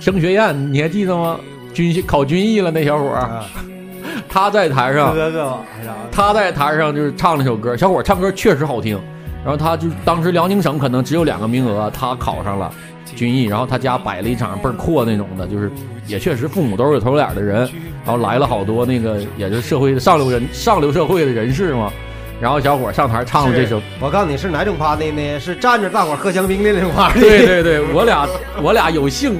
[0.00, 1.38] 升学宴你还记得吗？
[1.74, 3.44] 军训考军艺了那小伙儿，
[4.26, 5.14] 他在台上，
[6.10, 8.98] 他在台上就是唱了首歌，小伙唱歌确实好听。
[9.42, 12.72] 然后他就当时辽宁省可能只有两个名额，他考上了
[13.16, 15.70] 军艺，然后他家摆了一场倍儿阔那种的，就是
[16.06, 17.60] 也确实父母都是有头有脸的人，
[18.04, 21.90] 然后来了好多那个也是社会上流人上流社会的人士嘛。
[22.40, 25.38] 然后小伙上台唱了这首，我告诉你是哪种 party 呢？
[25.38, 27.20] 是站着大伙喝香槟的那种 party。
[27.20, 28.26] 对对对，我俩
[28.62, 29.38] 我俩有幸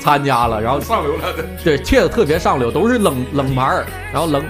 [0.00, 4.42] 参加了，然后上流了的，对，确实特别上流，都是冷冷盘儿，然后冷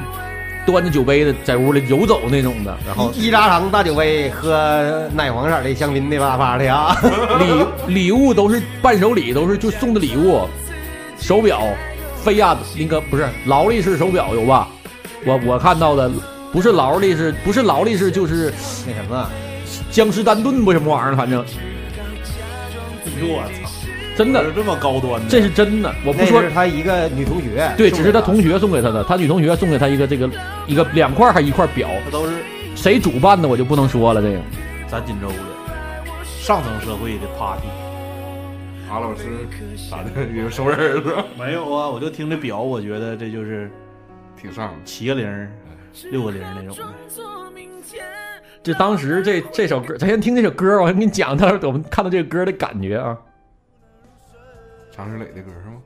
[0.66, 6.94] 端着酒杯的在屋里游走那种的，然后一扎长大酒杯，喝奶黄色的香槟的吧啪的啊！
[7.88, 10.46] 礼礼物都是伴手礼，都是就送的礼物，
[11.18, 11.62] 手表，
[12.22, 14.68] 菲亚那个不是劳力士手表有吧？
[15.24, 16.10] 我我看到的
[16.52, 18.52] 不是劳力士，不是劳力士就是
[18.86, 19.30] 那什么
[19.90, 21.44] 江诗丹顿不什么玩意儿，反正
[23.22, 23.70] 我操，
[24.16, 30.30] 真的是这么高端的，这是真的，我不说那是他一个女同学，对，只是他同学送给他的，他女同学送给他一个这个
[30.66, 32.32] 一个两块还一块表，这都是
[32.74, 34.38] 谁主办的我就不能说了，这个
[34.88, 35.34] 咱锦州的
[36.24, 37.66] 上层社会的 party。
[38.88, 39.24] 马老师
[39.90, 40.10] 咋的？
[40.32, 41.14] 有熟人儿子？
[41.38, 43.70] 没有啊，我就听这表，我觉得这就是
[44.40, 45.48] 挺上七个零、
[46.10, 46.84] 六个零那种的。
[48.62, 53.16] 就当时这这首歌，咱先听这首歌，我先给你讲到时我们看到这个歌的感觉啊。
[54.96, 55.82] 常石磊的歌是吗？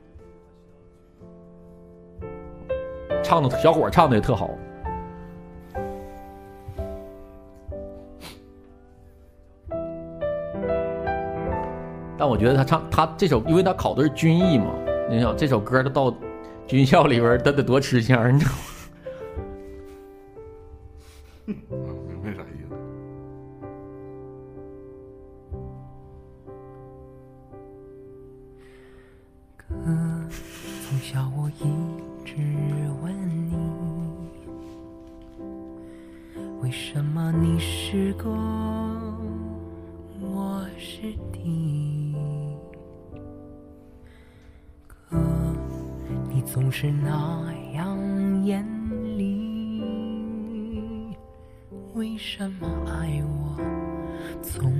[3.21, 4.57] 唱的小伙唱的也特好。
[12.17, 14.73] 但我觉得他唱他这首，因为他考的是军艺嘛，
[15.09, 16.15] 你想这首歌他到
[16.65, 18.51] 军校里边，他得多吃香，你知道
[21.51, 21.57] 吗？
[29.83, 29.87] 可
[30.83, 31.63] 从小我一
[32.23, 32.35] 直
[33.01, 33.11] 问
[33.49, 33.55] 你，
[36.61, 38.31] 为什么你是公，
[40.19, 42.13] 我是敌？
[44.87, 45.17] 可
[46.29, 47.97] 你总是那样
[48.45, 48.63] 严
[49.17, 49.81] 厉，
[51.95, 53.57] 为什么爱我
[54.43, 54.71] 从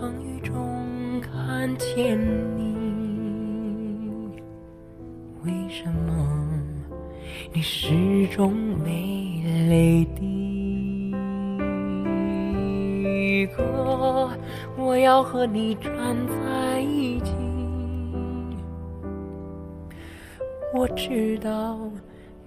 [0.00, 2.18] 风雨中看见
[2.56, 2.74] 你，
[5.44, 6.48] 为什么
[7.52, 11.12] 你始终没泪滴？
[13.54, 14.30] 可
[14.78, 15.92] 我要和你站
[16.26, 17.34] 在一起，
[20.74, 21.78] 我知道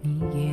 [0.02, 0.53] 你也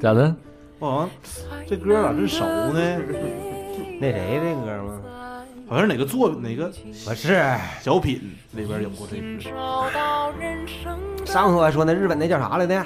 [0.00, 0.34] 咋的？
[0.78, 1.10] 我好像
[1.68, 2.80] 这歌咋这熟呢？
[4.00, 5.00] 那谁这歌吗？
[5.68, 6.68] 好像是哪个作哪个
[7.04, 7.44] 不是
[7.82, 8.20] 小品
[8.52, 9.50] 里边有过这歌。
[11.26, 12.82] 上回还说那日本那叫啥来的？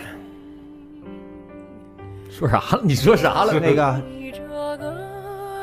[2.31, 2.81] 说啥了？
[2.83, 3.61] 你说啥了？
[3.61, 3.85] 那个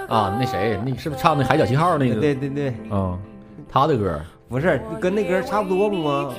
[0.07, 2.21] 啊，那谁，那是不是唱那《海角七号》那个？
[2.21, 3.17] 对对对，啊，
[3.67, 6.33] 他的歌不是跟那歌差不多不吗？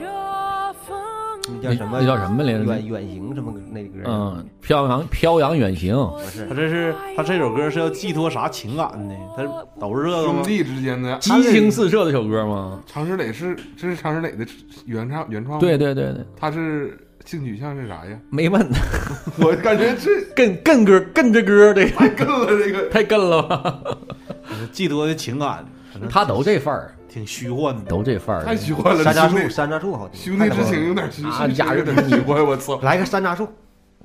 [1.62, 1.98] 那叫什么？
[2.00, 2.64] 那叫什么来着？
[2.64, 3.98] 远远行什么那歌？
[4.06, 5.94] 嗯，飘扬飘扬远行。
[5.94, 9.14] 不是，他这是他这首歌是要寄托啥情感呢？
[9.36, 9.42] 他
[9.80, 12.80] 都是这个兄弟之间的激情四射的小歌吗？
[12.86, 14.46] 常石磊是这是常石磊的
[14.86, 15.60] 原唱原创吗？
[15.60, 18.18] 对对对对，他是性取向是啥呀？
[18.30, 18.66] 没问，
[19.40, 23.82] 我感觉这 跟跟歌跟着歌的太跟了，这个太跟了吧？
[24.72, 25.64] 寄托的情感，
[26.08, 29.02] 他都这范儿，挺虚幻的，都这范儿，太虚幻了。
[29.02, 30.38] 山楂树，山楂树好听。
[30.38, 32.44] 兄弟之情有点虚，啊，压有点虚幻。
[32.46, 33.48] 我操，来个山楂树，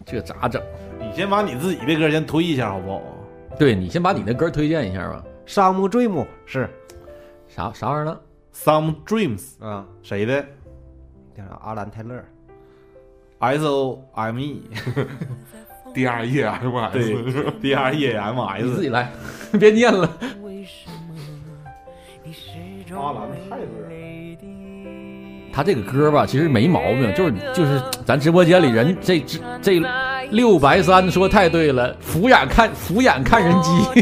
[0.03, 0.61] 这咋整？
[0.99, 3.01] 你先把你自己的歌先推一下好不好？
[3.59, 5.23] 对你先把你的歌推荐一下吧。
[5.47, 6.67] Some Dream 是
[7.47, 8.19] 啥啥玩意儿呢
[8.53, 10.41] ？Some Dreams 啊，谁的？
[11.37, 11.59] 叫啥？
[11.63, 12.21] 阿兰泰勒。
[13.39, 14.63] S O M E
[15.93, 19.11] D R E M S 对 D R E M 你 S，自己来，
[19.59, 20.09] 别念了。
[22.97, 23.65] 阿兰泰勒，
[25.53, 29.81] 他这个歌吧，其实没毛病，就是就是咱直播间里人这这这
[30.31, 34.01] 六白三说太对了，俯眼看俯眼看人机，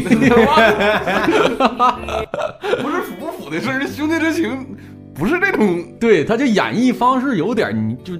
[2.80, 4.66] 不是腐不腐的事儿，兄弟之情
[5.14, 5.84] 不是这种。
[6.00, 8.16] 对他这演绎方式有点，你就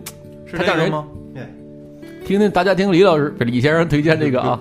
[0.57, 1.05] 他让人吗？
[2.25, 4.59] 听听大家听李老师李先生推荐这个啊，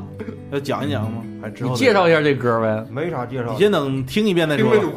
[0.52, 1.22] 要 讲一讲吗？
[1.62, 2.86] 你介绍一下这歌呗？
[2.90, 3.52] 没啥介绍。
[3.52, 4.70] 你先等听一遍再说。
[4.70, 4.88] 没，就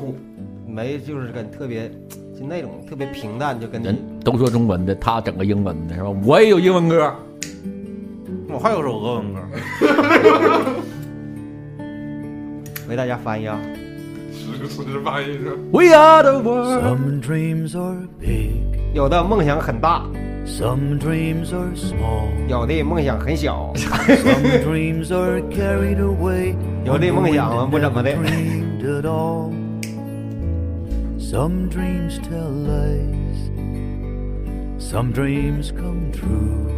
[0.76, 1.88] 是跟特别
[2.38, 6.10] 就那种特别平淡，就跟人都说中文的，他整个英文的是吧？
[6.24, 7.14] 我也有英文歌，
[8.48, 9.40] 我还有首俄文歌，
[12.88, 13.58] 为大家翻译啊。
[15.02, 15.56] 翻译是。
[15.72, 16.82] We are the world。
[16.82, 18.60] Some dreams are big，
[18.94, 20.06] 有的梦想很大
[20.46, 26.54] some dreams are small，有的梦想很小 some dreams are carried away，
[26.84, 28.14] 有的梦想不怎么的。
[31.30, 33.38] Some dreams tell lies,
[34.78, 36.70] some dreams come true.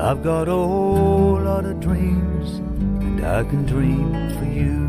[0.00, 2.60] I've got a whole lot of dreams,
[3.02, 4.86] and I can dream for you.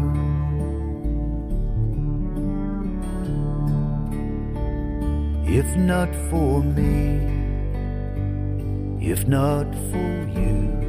[5.51, 7.17] If not for me,
[9.01, 10.88] if not for you,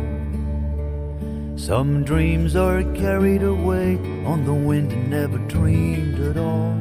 [1.61, 6.73] Some dreams are carried away on the wind and never dreamed at all.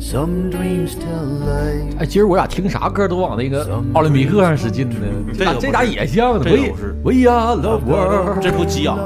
[0.00, 1.96] Some dreams tell lies.
[2.00, 4.96] 哎，今儿我俩听啥歌都往那个奥林匹克上使劲呢，
[5.32, 6.44] 这咋这咋也像呢？
[6.44, 8.98] 这个不是 We are the world，这不激昂。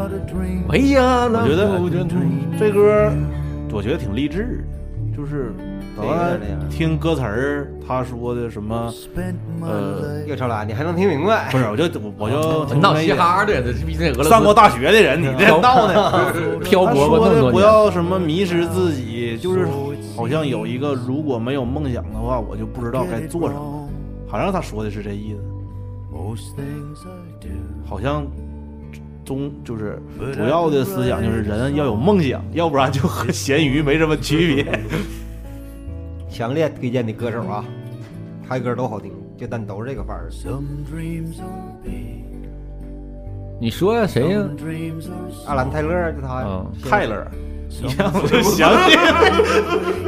[0.67, 1.93] We are the 我觉得 world
[2.59, 3.13] 这歌，
[3.71, 4.65] 我觉得挺励志
[5.11, 5.53] 的，就是
[5.97, 8.93] 都有点那样听歌词儿，他说的什么，
[9.63, 11.49] 呃，叶超兰，你还能听明白？
[11.53, 16.33] 不是，我就我我就闹嘻哈的，这毕竟俄上过大学的人，你这闹呢？
[16.65, 17.63] 漂泊过的不那么多年。
[17.63, 19.67] 要什么迷失自己，就是
[20.17, 23.89] 好像有一个如果没有梦想的话，我就不知道该做什么。
[24.29, 25.41] 好像他说的是这意思.
[27.85, 28.25] 好像
[29.25, 30.01] 中就是
[30.33, 34.81] 主要的思想就是人要有梦想，要不然就和咸鱼没什么区别。
[36.31, 37.65] 强烈推荐的歌手啊，
[38.49, 40.29] 他歌都好听，就但都是这个范儿。
[40.31, 42.25] Some dreams are big,
[43.61, 44.43] 你说呀，谁呀
[45.47, 47.27] 阿兰泰勒就他嗯，泰勒，
[47.69, 48.97] 你让我就想起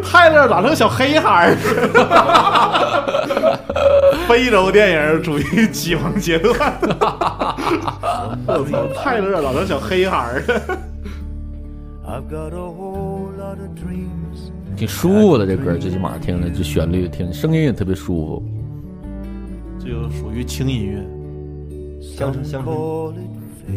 [0.03, 1.55] 泰勒咋成小黑孩儿
[1.93, 3.59] 了？
[4.29, 6.73] 非洲电影处于启蒙阶段。
[8.47, 10.63] 我操，泰勒咋成小黑孩儿了？
[14.83, 18.43] 挺舒服的这歌，最起码听着这旋律听声音也特别舒服。
[19.79, 20.99] 这就属于轻音乐。
[22.01, 23.15] 乡村乡村，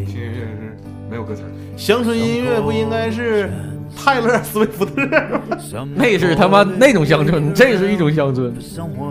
[0.04, 0.76] 轻音乐是
[1.08, 1.44] 没有歌词。
[1.76, 3.48] 乡村音乐不应该是
[3.96, 5.86] 泰勒·斯威夫特吗？
[5.94, 8.52] 那是他妈那种乡村，这是一种乡村，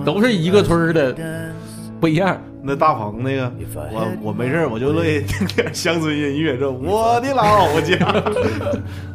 [0.04, 1.16] 都是一个村儿的，
[2.02, 2.38] 不一样。
[2.62, 7.96] 那大鹏那个，我我没事我就乐意听点乡村音乐，这我的老家。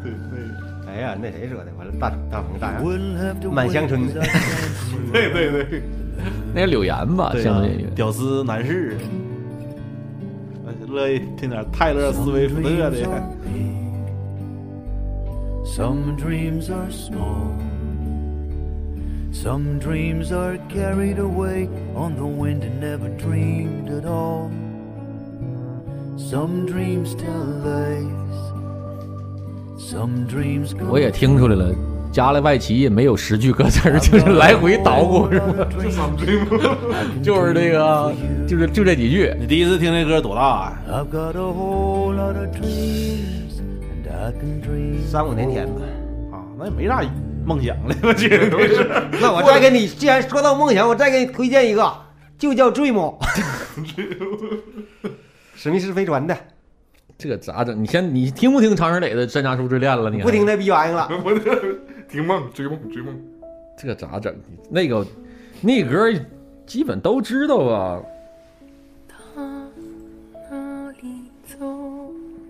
[0.03, 1.67] 对对，哎呀，那谁说的？
[2.01, 2.83] 大大鹏大洋，
[3.53, 4.09] 满乡村。
[5.13, 5.83] 对对对，
[6.55, 7.31] 那是柳岩吧？
[7.33, 7.87] 对啊乡村音乐。
[7.95, 8.97] 屌丝男士，
[10.67, 12.97] 哎乐意听点泰勒·斯威夫特的。
[15.67, 17.53] Some dreams are small.
[19.33, 24.51] Some dreams are carried away on the wind and never dreamed at all.
[26.17, 28.09] Some dreams tell lies.
[29.79, 31.75] Some dreams go 我也听出来了，
[32.13, 35.67] 加了外旗也没有十句歌词儿， 就是来回捣鼓是吗？
[37.23, 38.13] 就是这个，
[38.49, 39.33] 就是就这几句。
[39.39, 45.07] 你第一次听这歌多大啊、I've got a whole lot of dreams and I can dream.
[45.09, 45.83] 三五年前吧。
[46.33, 46.43] 啊？
[46.59, 47.03] 那也没啥
[47.45, 48.87] 梦想了，我觉得都是。
[49.21, 51.93] 那我再给你，既然说到梦想，我再给你推荐一个，
[52.39, 52.93] 就叫《Dream》，
[55.55, 56.37] 史密斯飞船的，
[57.17, 57.83] 这个咋整？
[57.83, 60.11] 你先，你听不听常石磊的《山楂树之恋》了？
[60.11, 61.09] 你不听那逼玩意儿了。
[62.11, 63.15] 我听梦追梦 追梦，
[63.79, 64.35] 这个咋整？
[64.69, 65.07] 那个
[65.61, 66.13] 那歌
[66.67, 68.03] 基本都知道吧？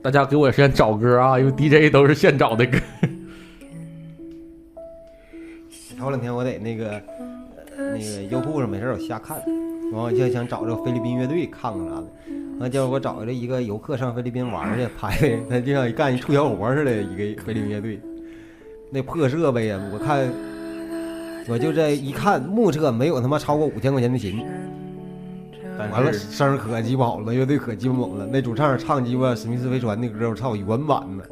[0.02, 2.78] 大家给我先找歌啊，因为 DJ 都是现找的歌。
[5.98, 6.92] 头两天我在那个
[7.76, 9.36] 呃那个优酷上没事儿我瞎看，
[9.92, 12.06] 完我就想找这个菲律宾乐队看看啥的，
[12.58, 18.00] 完结果我找着一个游客上菲律宾玩去拍的，他就像干一促销活似的，一个菲律宾乐队，
[18.90, 20.28] 那破设备呀，我看
[21.48, 24.44] 我就这一看，目测没有他妈超过五千块钱的琴。
[25.78, 28.26] 完了，声儿可鸡巴好了，乐队可鸡巴猛了。
[28.26, 31.24] 那主唱唱鸡巴史密斯飞船那歌，我操，原版的。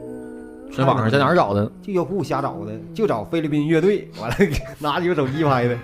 [0.77, 1.71] 在网上在哪儿找的？
[1.83, 4.37] 就优酷瞎找的，就找菲律宾乐队，完了
[4.79, 5.77] 拿几个手机拍的。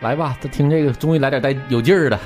[0.00, 2.16] 来吧，他听这个，终于来点带有劲儿的。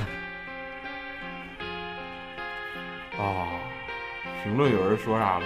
[3.17, 3.47] 啊，
[4.43, 5.45] 评论有人说啥了？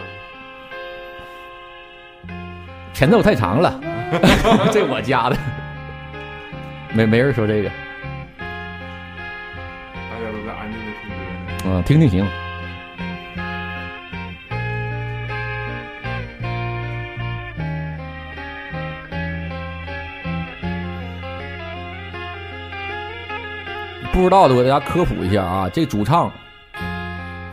[2.95, 3.77] 前奏太长了，
[4.71, 5.35] 这我加的。
[6.93, 7.67] 没没人说这个，
[8.39, 8.45] 大
[10.15, 11.15] 家都在安静的听歌。
[11.65, 12.25] 嗯，听听行。
[24.13, 26.31] 不知道的，我给大家科普一下啊，这主唱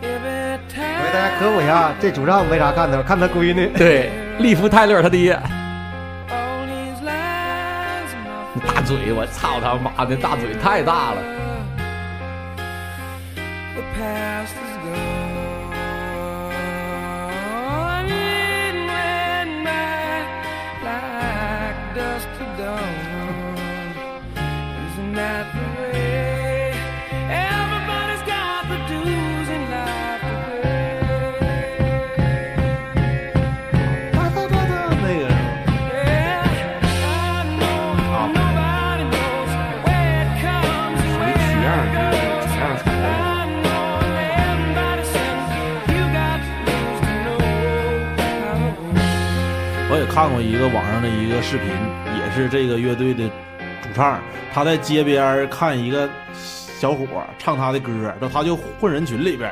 [0.00, 3.02] 我给大家科普一下，这主唱为啥看他？
[3.02, 3.66] 看他闺女。
[3.76, 4.08] 对
[4.38, 5.38] 利夫泰勒他爹，
[8.66, 11.51] 大嘴，我操他妈的，大嘴太大了。
[50.14, 53.26] 看过一个网上的一个视频，也是这个乐队的
[53.80, 54.20] 主唱，
[54.52, 56.06] 他在街边看一个
[56.78, 57.06] 小伙
[57.38, 57.90] 唱他的歌，
[58.20, 59.50] 然后他就混人群里边，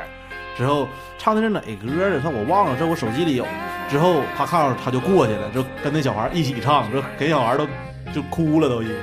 [0.55, 0.87] 之后
[1.17, 2.19] 唱的是哪歌的？
[2.21, 3.45] 他我忘了，这我手机里有。
[3.89, 7.67] 之后他看到他就过去了，就跟那小孩一起唱，这给小孩都
[8.13, 8.95] 就哭了都已经。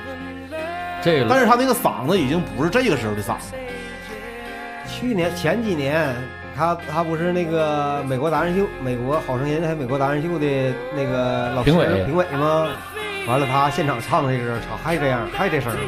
[1.02, 3.52] 这个，但是他那个嗓子已经不是这个时候的嗓子，
[4.88, 6.14] 去年前几年，
[6.58, 12.66] 他他不是那个美国达人秀、美国好声音还有美国达人秀的那个老师评委评委吗？
[13.28, 15.78] 完了，他现场唱的这歌，操，还这样，还这声儿，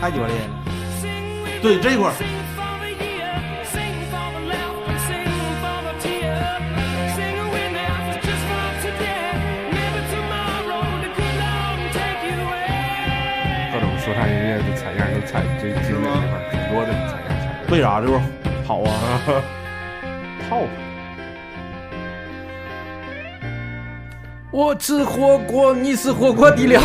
[0.00, 0.52] 太鸡巴厉害了。
[1.60, 2.24] 对这块儿 Sing
[2.56, 2.96] for the
[3.68, 4.56] sing for the
[5.04, 5.28] sing
[5.60, 5.92] for the
[7.12, 7.52] sing the
[10.72, 11.12] for the
[12.24, 12.32] you.
[13.74, 17.68] 各种说唱音乐的采样都采这经典那块儿，挺多的采样采样。
[17.68, 18.20] 为啥这不是
[18.70, 19.20] 好啊？
[20.48, 20.60] 套
[24.52, 26.80] 我吃火锅，你吃火锅底料。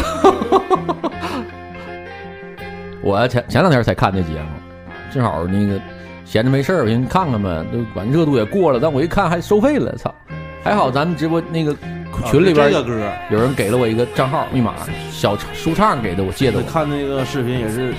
[3.04, 4.48] 我前前两天才看这节目，
[5.14, 5.80] 正好那个
[6.26, 10.12] 闲着没事儿，我寻思看看吧，就管热度也过了，但我一看还收费了，操！
[10.64, 11.76] 还好咱们直播那个
[12.26, 12.72] 群里边
[13.30, 14.74] 有人给了我一个账号密码，
[15.12, 16.64] 小舒畅给的，我借的我。
[16.64, 17.94] 看那个视频也是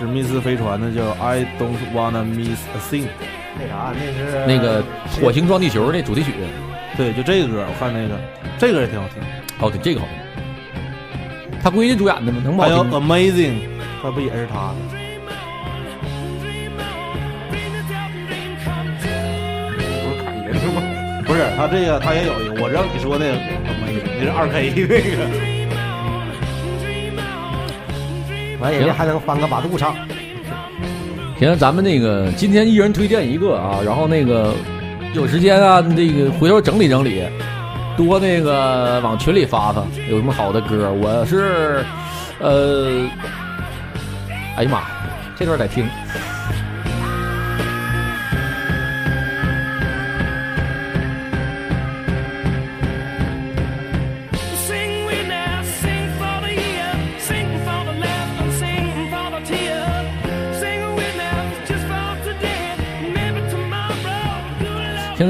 [0.00, 3.04] 史密斯飞船的，叫 I Don't Wanna Miss a Thing。
[3.58, 4.82] 那啥，那是那个
[5.20, 6.32] 火星撞地球那主题曲，
[6.96, 8.18] 对，就这个歌，我看那个，
[8.56, 9.22] 这个也挺好听。
[9.60, 10.16] 哦，对，这个好听。
[11.62, 12.40] 他闺女主演的吗？
[12.42, 13.68] 能不好还有？Amazing，
[14.02, 14.76] 那不也是他的？
[19.90, 20.80] 不是凯爷是吗？
[21.26, 23.34] 不是，他这个他也有一个，我知道你说那个
[23.68, 25.59] Amazing，那是二 K 那个。
[28.60, 29.94] 完人家还能翻个八度唱。
[31.38, 34.52] 行，咱们那个今天一人推荐一个啊，然后那个
[35.14, 37.24] 有时间啊，那个回头整理整理，
[37.96, 40.92] 多那个往群里发发，有什么好的歌？
[40.92, 41.84] 我是，
[42.38, 43.08] 呃，
[44.56, 44.82] 哎呀妈，
[45.34, 45.88] 这段得听。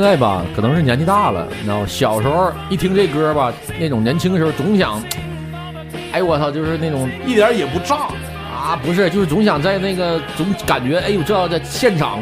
[0.01, 1.87] 在吧，可能是年纪大了，你知道吗？
[1.87, 5.03] 小时候一听这歌吧，那种年轻的时候总想，
[6.13, 8.09] 哎我操，就是那种一点也不炸
[8.53, 12.19] 啊，不是，就是总想在那个总感觉，哎呦，这要在现场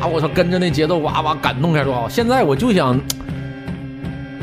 [0.00, 2.08] 啊，我操，跟着那节奏哇哇感动一下多好。
[2.08, 2.98] 现在我就想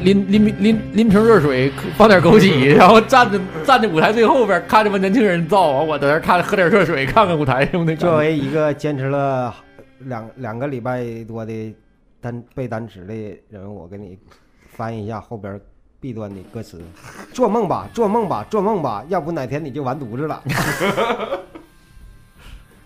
[0.04, 9.54] 拎拎拎拎瓶热水，放点枸杞，然后站着站在舞台最后边，看着吧年轻人造，我在那看喝点热水，看看舞台上那作为一个坚持了
[10.06, 11.52] 两两个礼拜多的
[12.22, 13.14] 单背单词的
[13.50, 14.18] 人，我给你
[14.72, 15.60] 翻译一下后边
[16.00, 16.82] B 端的歌词：
[17.34, 20.44] 做梦吧，做梦吧，做梦吧，要不哪天你就完犊子了。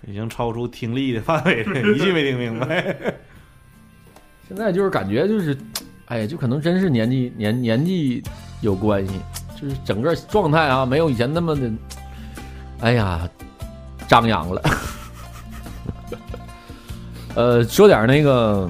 [0.06, 2.96] 已经超出听力的范围了，一句没听明白。
[4.48, 5.58] 现在就是感觉就是，
[6.08, 8.22] 哎呀，就可能真是年纪年年纪
[8.60, 9.14] 有关系，
[9.60, 11.72] 就是整个状态啊，没有以前那么的，
[12.82, 13.30] 哎呀，
[14.08, 14.62] 张扬了。
[17.36, 18.70] 呃，说点那个，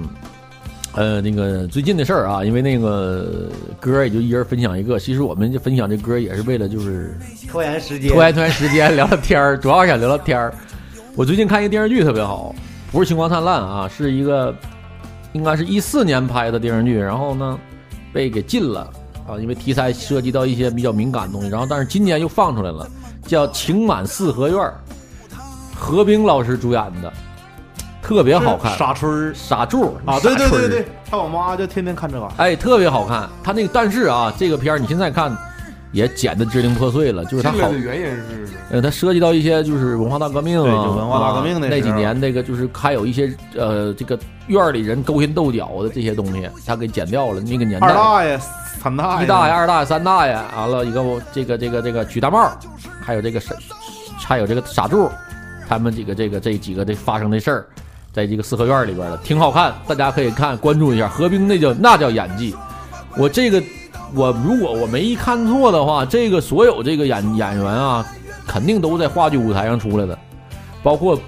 [0.95, 4.99] 呃，那个最近的事儿啊，因为那个歌也就一人分享一个。
[4.99, 7.17] 其实我们就分享这歌也是为了就是
[7.49, 10.53] 拖延时间，拖延拖延时间，聊聊天儿，主要是想聊聊天儿。
[11.15, 12.53] 我最近看一个电视剧特别好，
[12.91, 14.55] 不是《星光灿烂》啊，是一个
[15.31, 17.59] 应该是一四年拍的电视剧，然后呢
[18.13, 18.87] 被给禁了
[19.27, 22.87] 啊，因为题材涉及到一些比较敏感的东西，然后但是今年又放出来了，
[23.25, 24.57] 叫《情满四合院》，
[25.75, 27.11] 何冰老师主演的，
[28.03, 28.77] 特别好看。
[28.77, 32.35] 傻春儿傻柱啊，对对对对，他我妈就天天看这玩意儿。
[32.37, 33.27] 哎，特别好看。
[33.43, 35.35] 他那个，但是啊，这个片儿你现在看
[35.91, 47.39] 也剪得支离破碎了，就是它好原因是呃，它涉及到一些就是文化大革命啊，对文化大革命那啊那几年那个就是还有一些呃这个院儿里人勾心斗角的这些东西，他给剪掉了。
[47.39, 48.39] 那个年代，二大爷、
[48.81, 51.01] 三大爷、一大爷、二大爷、三大爷，完了一个
[51.31, 52.51] 这个这个这个举大帽，
[53.01, 53.55] 还有这个傻，
[54.17, 55.09] 还有这个傻柱，
[55.69, 57.67] 他们几个这个这几个这发生的事儿，
[58.13, 61.09] 在这个四合院里边的，挺好看，大家可以看关注一下。
[61.09, 62.55] 何冰那叫那叫演技，
[63.17, 63.61] 我这个
[64.13, 68.05] 我如果我没看错的话，这个所有这个演演员啊，
[68.47, 70.17] 肯定都在话剧舞台上出来的，
[70.81, 71.19] 包括。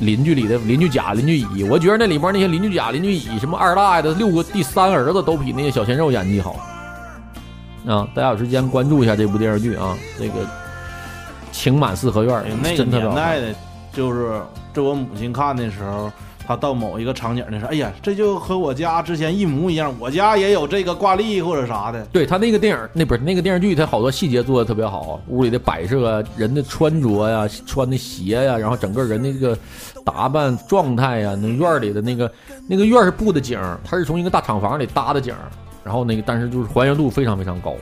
[0.00, 6.56] 邻居里的邻居甲、邻居乙，我觉得那里边那些邻居甲、邻居乙，什么二大爷的六个第三儿子，都比那些小鲜肉演技好。
[7.86, 10.40] 啊，大家有时间关注一下这部电视剧啊，这个
[11.52, 13.54] 《情满四合院》哎那个年代的，
[13.92, 14.42] 就是
[14.74, 16.10] 这我母亲看的时候，
[16.46, 22.04] 她到某一个场景的时候，哎呀，这就和我家之前一模一样，我家也有这个挂历或者啥的。
[22.06, 29.56] 对他那个电影，那不是那个电视剧，它好多细节做的特别好，屋里的摆设啊，人的穿着呀、穿的鞋呀、然后整个人的这个
[30.04, 32.30] 打扮状态呀、那院里的那个
[32.68, 35.32] 那个院是布的景儿，它是从一个大厂房里搭的景，
[35.84, 37.74] 然后那个但是就是还原度非常非常高，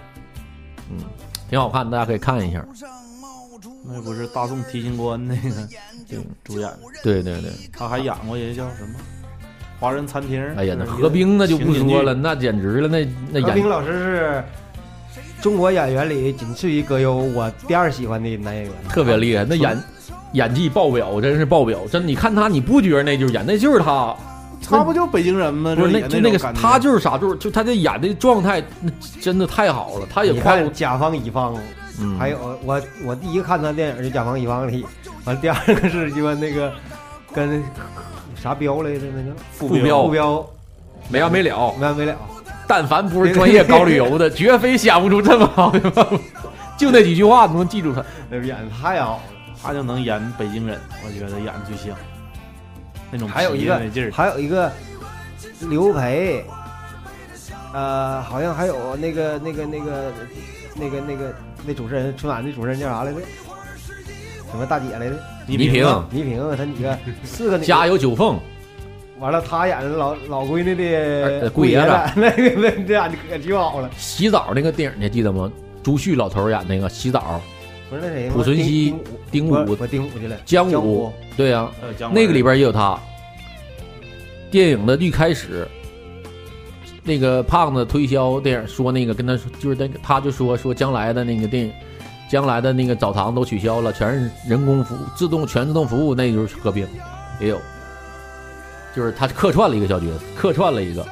[0.90, 0.98] 嗯，
[1.48, 2.62] 挺好看，大家可以看一下。
[3.84, 5.68] 那不是大宋提刑官那个
[6.44, 8.94] 主演的，对对对，他还演过一个叫什么
[9.80, 10.40] 《华人餐厅》。
[10.56, 14.44] 哎呀，那何冰那就不说了，那简直了，那那演何冰老师是
[15.40, 19.76] 中国演员里仅次于葛优我第二喜欢的男演员，特别厉害，那演
[20.32, 24.14] 演技爆表，真是爆表，真你看他，你不觉得那就是演，那就是他。
[24.64, 25.74] 他不就北京人吗？
[25.74, 30.06] 不是这那就那个他就是傻柱，就他这演的状态，那真的太好了。
[30.08, 31.56] 他也你跨过看甲方乙方，
[32.00, 34.84] 嗯还有我我第一个看他电影就甲方乙方里，
[35.24, 36.72] 完第二个是鸡巴那个
[37.34, 37.62] 跟
[38.34, 40.50] 啥彪来着那个副标副标
[41.08, 42.16] 没完没了，没完没了。
[42.66, 46.18] 但凡不是专业搞旅游的，绝非想不出这么好的方法。
[46.78, 48.02] 就那几句话都能记住他。
[48.30, 49.22] 那演的太好了，
[49.62, 51.94] 他就能演北京人，我觉得演的最像
[53.10, 54.10] 那种还有一个劲儿。
[54.10, 54.72] 还有一个
[55.60, 56.44] 刘培，
[57.74, 60.12] 呃，好像还有那个那个那个
[60.74, 63.18] 那个那个那主持人，春晚那主持人叫啥来着？
[64.50, 65.16] 什么大姐来着？
[65.46, 65.84] 倪萍。
[66.10, 68.38] 倪萍，她女个四个女家有九凤，
[69.18, 70.84] 完了，她演的老老闺女的
[71.42, 71.86] 呃姑爷子。
[71.86, 73.90] 子，那个那这演的可鸡好了。
[73.98, 75.50] 洗澡那个电影你还记得吗？
[75.82, 77.40] 朱旭老头演那个洗澡，
[77.90, 78.30] 不是那谁？
[78.30, 78.98] 濮存昕、
[79.32, 81.06] 丁武、我丁武去了，姜武。
[81.06, 81.68] 武，对呀、
[82.12, 82.98] 那个里边也有他。
[84.50, 85.66] 电影的一开始，
[87.04, 91.72] 那个胖子推销电影说那个跟他说，就是那个他就说说将来的那个电影，
[92.30, 96.86] 将来的那个澡堂都取消了，全是人工服务，自动全自动服务，那就是合并，
[97.40, 97.60] 也有，
[98.94, 101.04] 就是他客串了一个小角色，客串了一个，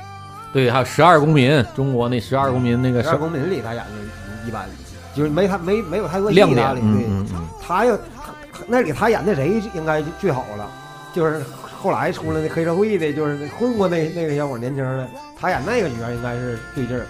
[0.52, 4.68] 对，还有十二公民，中国那十二公民那个十二公民里他演的一般，
[5.14, 7.98] 就是没他没没有太多亮点对，嗯嗯嗯，他要
[8.68, 10.70] 那里他演的谁应该最好了，
[11.12, 11.42] 就是
[11.82, 15.08] 后来出来那黑社会的，就是那混过那那个小伙年轻的，
[15.40, 17.06] 他演那个角儿应该是对劲儿。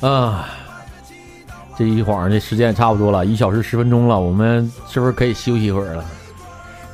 [0.00, 0.48] 啊，
[1.78, 6.04] 这一晃这时间也差不多了，一小时十分钟了，我们是不是可以休息一会儿了？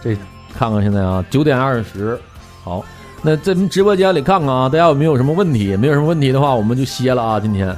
[0.02, 0.16] 这
[0.52, 2.20] 看看现在啊，九点二十，
[2.62, 2.84] 好，
[3.22, 5.74] 那在直播间里看看啊，大家有没有什么问题？
[5.76, 7.40] 没有什么问题的话，我们就歇了啊。
[7.40, 7.74] 今天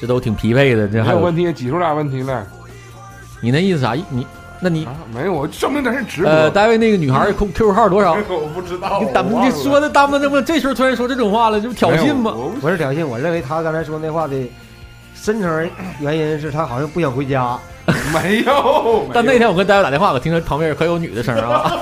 [0.00, 2.44] 这都挺疲惫的，这还有有问题，挤出俩问题来。
[3.40, 3.94] 你那意思啥？
[3.94, 4.26] 你
[4.60, 6.30] 那你、没有，我证明这是直播。
[6.30, 8.14] 呃，单位那个女孩 Q Q 号多少？
[8.28, 12.34] 我不知道，你怎么你说的当不这么这时候突然说这种话了，这不挑衅吗？
[12.60, 14.36] 不是挑衅，我认为他刚才说那话的
[15.14, 17.58] 深层原因是他好像不想回家。
[18.12, 21.72] 没有，但那天我跟单位打电话，我听着旁边可有女的声啊，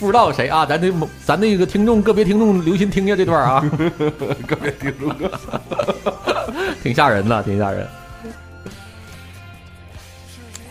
[0.00, 0.64] 不知道谁啊？
[0.64, 0.90] 咱这
[1.26, 3.62] 咱那个听众个别听众留心听一下这段啊，
[4.46, 5.12] 个别听众，
[6.82, 7.86] 挺吓人的，挺吓人。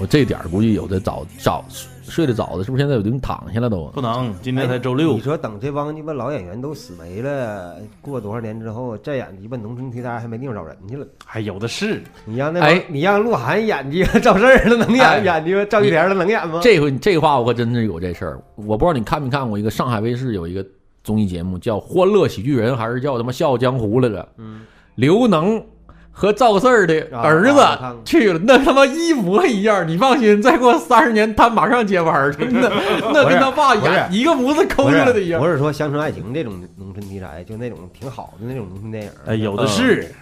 [0.01, 1.63] 我这点儿估计有的早早
[2.03, 3.85] 睡得早的，是不是现在有的躺下了都？
[3.93, 5.21] 不能，今天才周六哎你。
[5.21, 11.05] 说等这帮鸡巴老演员都死没了，过多少年之后再演鸡巴农村题材，还没地方找人去了。
[11.23, 16.59] 还有的是，你让那你让鹿晗演鸡巴赵四儿了，能演、哎演鸡巴赵玉田了，能演吗？
[16.63, 20.65] 这回这话我可真是有这事儿，我不知道你看没看过一个上海卫视有一个
[21.03, 24.27] 综艺节目叫《欢乐喜剧人》，还是叫他妈《笑傲江湖》来着？
[24.37, 24.61] 嗯，
[24.95, 25.63] 刘能
[26.11, 27.61] 和赵四儿的儿子
[28.05, 29.87] 去了，那他妈一模一样。
[29.87, 32.71] 你放心，再过三十年他马上接班儿， 真的，
[33.13, 35.47] 那跟他爸不是演一个模子抠出来的一样不。
[35.47, 39.11] 是说乡村爱情这种农村题材，就那种挺好的那种农村电影。
[39.25, 40.13] 哎，有的是。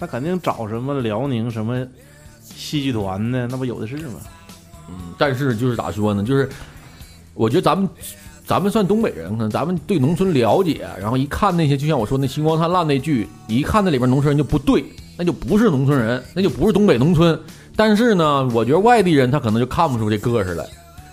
[0.00, 1.86] 他肯定找什么辽宁什么
[2.42, 4.14] 戏剧团的，那不有的是吗？
[4.88, 6.24] 嗯，但是就是咋说呢？
[6.24, 6.48] 就是
[7.34, 7.88] 我觉得咱们
[8.52, 14.84] 咱们算东北人，可能咱们对农村了解，然后一看那些，就像我说那《星光灿烂》那剧，一看那里边农村人就不对，
[15.16, 17.40] 那就不是农村人，那就不是东北农村。
[17.74, 20.66] 但是呢，我觉得外地人他可能就看不出这个式来。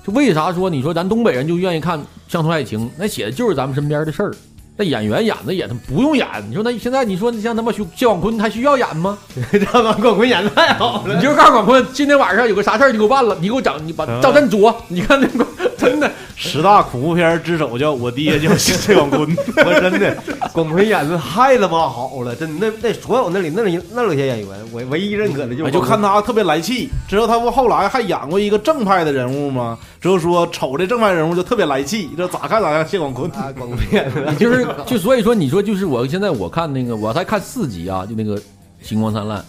[0.05, 2.91] 就为啥说你说咱东北人就愿意看乡村爱情？
[2.97, 4.35] 那写的就是咱们身边的事儿。
[4.75, 9.17] 那演员演的也他不用演，你说那现在你说像他妈谢谢广坤还需要演吗？
[9.49, 15.47] 这帮广坤演的太好了，你就告诉广坤，今天晚上有个啥事儿你给我办了，你给我整，你把嗯赵振卓，你看那个
[15.79, 19.21] 真的十大恐怖片之首叫我爹叫谢广坤，
[19.65, 20.15] 我真的
[20.51, 26.89] 广坤演的太他妈好了，真的那那所有那里那里那里些演员，我唯一认可的就是哎就看他特别来气。
[27.07, 29.77] 之后他不后来还演过一个正派的人物吗？
[30.01, 33.29] 之后说瞅这正派人物就特别来气，这咋看咋像谢广坤。
[33.31, 38.37] 啊，广坤演的你就是就所以说，你说就是我现在我看那个，我才看四集啊，就那个
[38.81, 39.39] 《星光灿烂》，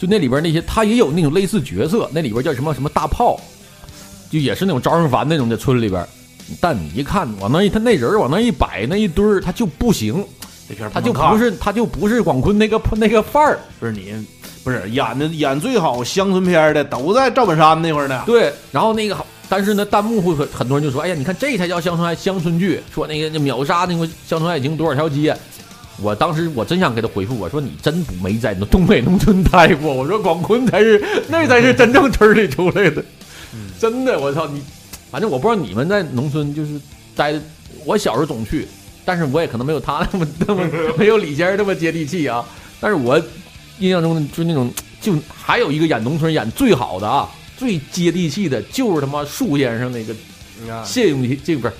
[0.00, 3.38] 就那里边那些他也有那种类似角色，那里边叫什么什么大炮，
[4.30, 6.06] 就也是那种招人烦那种在村里边，
[6.60, 10.24] 但你一看往那一他那人往那一摆那一堆儿，他就不行，
[10.92, 13.58] 他就不是他就不是广坤那个那个范儿。
[13.80, 14.12] 不是你
[14.64, 18.22] 不是演的演最好乡村片的都在赵本山那块儿呢。
[18.26, 19.16] 对，然后那个，
[19.48, 25.34] 但是呢，弹幕会很很多人就说：“哎呀，你看这才叫乡村爱乡村剧，说那个那秒杀那个乡村爱情多少条街。”
[26.00, 33.02] 我当时我真想给他回复，我说：“你真不没在东北农村待过。”我说：“广坤才是那才是真正村里出来的，
[33.78, 34.62] 真的，我操你！
[35.10, 36.80] 反正我不知道你们在农村就是
[37.16, 37.40] 待的，
[37.84, 38.66] 我小时候总去，
[39.04, 40.62] 但是我也可能没有他那么 那么
[40.98, 42.44] 没有李先生那么接地气啊。
[42.80, 43.20] 但是我
[43.78, 50.14] 印象中就是那种，就还有一个演农村演最好的啊，最接地气的，就是他妈树先生那个
[50.84, 51.72] 谢永琪，这不是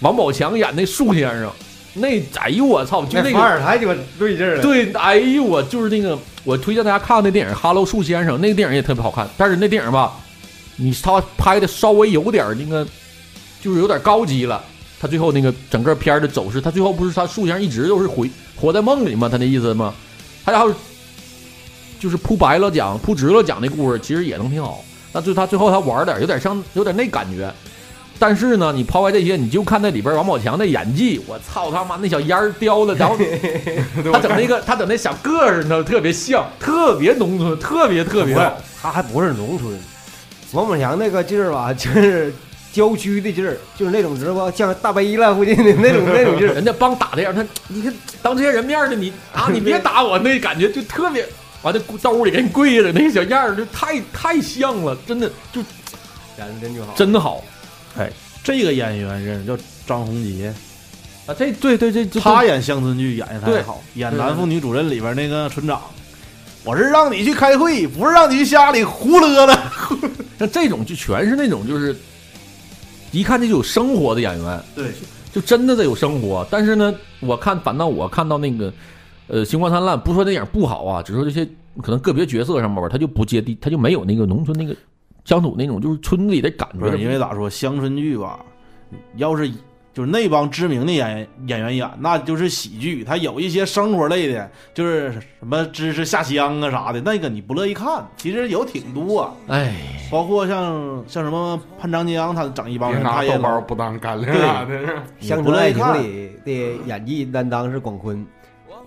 [0.00, 1.50] 王宝强演那树先生，
[1.94, 4.62] 那哎呦我操，就那个那凡尔赛就对劲儿了。
[4.62, 10.20] 对，哎呦我就是那个，我推荐大家看那电影《哈喽树先生》，那个电影也特别好看，但是那电影吧，
[10.76, 12.86] 你他拍的稍微有点那个，
[13.60, 14.62] 就是有点高级了。
[15.00, 19.28] 他最后那个整个片儿的走势，他最后不是他树上一直都是回活在梦里吗？
[19.30, 19.92] 他那意思吗？
[20.44, 20.74] 他要是
[22.00, 24.82] 就是铺白了讲、铺直了讲那故事，其实也能挺好。
[25.12, 27.52] 那就他最后他玩点有点像有点那感觉，
[28.18, 33.16] 但是呢，你抛开这些，你就看那里边王宝强的演技，我操他妈那小烟儿叼的，然后
[34.12, 38.34] 他整那个他整那小个儿，你知道特别像，特别农村，特别特别。
[38.80, 39.78] 他还不是农村，
[40.54, 42.32] 王宝强那个劲儿吧， 就是
[42.72, 46.54] 郊区的劲儿，就是那种知道吧，像大悲了附近的那种那种劲儿。
[46.54, 51.26] 人家帮打的样，他你看当这些人面儿的你啊，你别打我，那感觉就特别，
[51.62, 55.60] 完了兜里给你跪着那个小样儿，就太太像了，真的就
[56.38, 57.44] 演的真就好，真好。
[57.98, 58.10] 哎，
[58.42, 59.56] 这个演员认识叫
[59.86, 60.52] 张宏杰
[61.26, 65.80] 啊，这对对这他演乡村剧演的对太好，演《男妇女主任》里边那个村长，
[66.64, 69.54] 我是让你去开会，不是让你去家里胡乐了。
[70.38, 71.94] 像这种就全是那种就是
[73.12, 74.90] 一看这就有生活的演员，对，
[75.30, 76.46] 就真的得有生活。
[76.50, 78.72] 但是呢，我看反倒我看到那个
[79.28, 81.46] 呃《星光灿烂》，不说电影不好啊，只说这些
[81.82, 84.74] 可能个别角色上面吧，他就不接地，他就没有那个农村那个
[85.24, 86.96] 乡土那种就是村里的感觉。
[86.96, 88.40] 因为咋说乡村剧吧，
[89.16, 89.50] 要是
[89.94, 93.04] 就是那帮知名的演员演员演，那就是喜剧。
[93.04, 98.04] 他有一些生活类的，就是什么知识下乡啊啥的，那个你不乐意看。
[98.16, 99.72] 其实有挺多，哎，
[100.10, 105.02] 包括像像什么潘长江，他整一帮人，拿他也豆包不当干粮对啥的。
[105.20, 108.26] 乡不村爱情乐意看里的演技担当是广坤，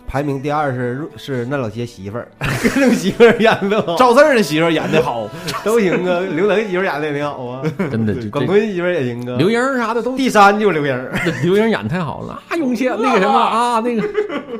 [0.07, 5.29] 排名第二是是那老些媳妇儿， 各种媳妇儿演的好，赵四儿的媳妇儿演的好，
[5.65, 6.21] 都行啊。
[6.31, 7.61] 刘能媳妇儿演的也挺好啊，
[7.91, 9.35] 真的就广坤媳妇儿也行啊。
[9.37, 11.11] 刘英儿啥的都第三就是刘英儿，
[11.43, 14.09] 刘英演太好了啊，永谦那个什么啊，那个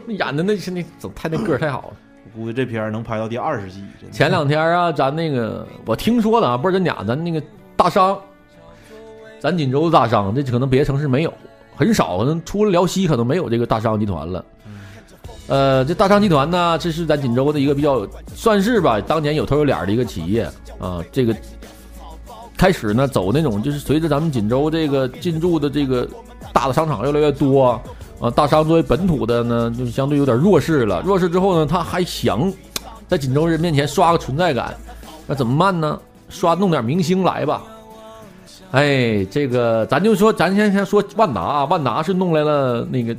[0.06, 1.94] 那演的那是那整太那个儿太好了。
[2.36, 3.82] 我估计这片儿能拍到第二十季。
[4.12, 7.42] 前两天啊，咱那个我听说的啊，不知道真假，咱那个
[7.78, 8.20] 大商，
[9.40, 11.34] 咱锦州大商，这可能别的城市没有，
[11.76, 14.44] 很少，可能除了辽西，可能没有这个大商集团了。
[15.48, 18.06] 呃，这大商集团呢，这是咱锦州的一个比较
[18.36, 20.44] 算是吧，当年有头有脸的一个企业
[20.78, 21.02] 啊。
[21.12, 21.36] 这个
[22.58, 26.08] 开始呢，走那种就是随着咱们锦州这个进驻的这个
[26.52, 27.82] 大的商场越来越多
[28.20, 31.02] 啊，大商作为本土的呢，就是相对有点弱势了。
[31.06, 32.52] 弱势之后呢，他还想
[33.08, 34.76] 在锦州人面前刷个存在感，
[35.26, 35.98] 那怎么办呢？
[36.30, 37.64] 刷弄点明星来吧。
[38.72, 43.16] 哎，这个咱就说，咱先先说万达啊，万达是弄来了那个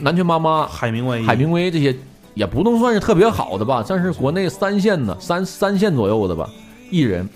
[0.00, 1.94] 南拳妈妈、海明威、海明威这些，
[2.34, 6.48] 也不能算是特别好的吧，算是国内三线的三三线左右的吧
[6.90, 7.28] 艺人。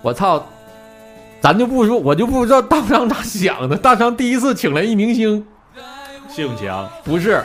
[0.00, 0.42] 我操，
[1.40, 3.76] 咱就不说，我就不知道大商咋想的。
[3.76, 5.44] 大商第一次请来一明星，
[6.28, 7.42] 谢永强不是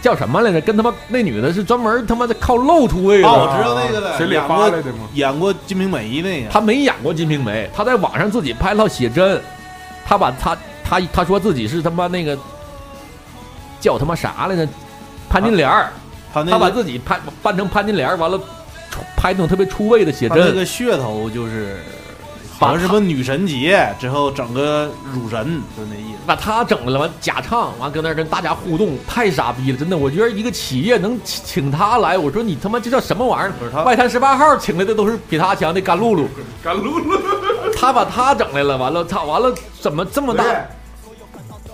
[0.00, 0.60] 叫什么来着？
[0.60, 3.28] 跟他妈那女的是专门他妈的靠露出位的。
[3.28, 5.08] 哦，我知道那个了，谁里演过发来的吗？
[5.14, 9.40] 演过《金瓶梅》那个，他没演过《金瓶梅》，他在网上自己拍了套写真，
[10.06, 12.38] 他把他他他说自己是他妈那个
[13.80, 14.68] 叫他妈啥来着？
[15.30, 15.92] 潘金莲儿，
[16.32, 18.40] 他他把自己拍扮成潘金莲儿，完了
[19.14, 20.38] 拍那种特别出位的写真。
[20.38, 21.82] 他那个噱头就是
[22.58, 26.18] 好像什么女神节之后整个乳神，就那意思。
[26.26, 29.98] 把他整了，完假唱，完搁那儿跟大家互动，太傻逼了，真的。
[29.98, 33.84] 我觉得一个企业能请请他来，我说你他妈这叫什么玩意儿？
[33.84, 36.26] 外滩十八号请来的都是比他强的甘露露，
[36.64, 37.18] 干露露，
[37.76, 40.42] 他把他整来了，完了操，完了怎么这么大？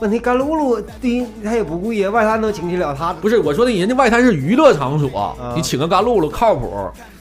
[0.00, 6.70] 问题甘露露第一他也不贵呀，外滩能请起了他，不是我说的，人家外滩是娱乐场所，啊你请个甘露露靠谱。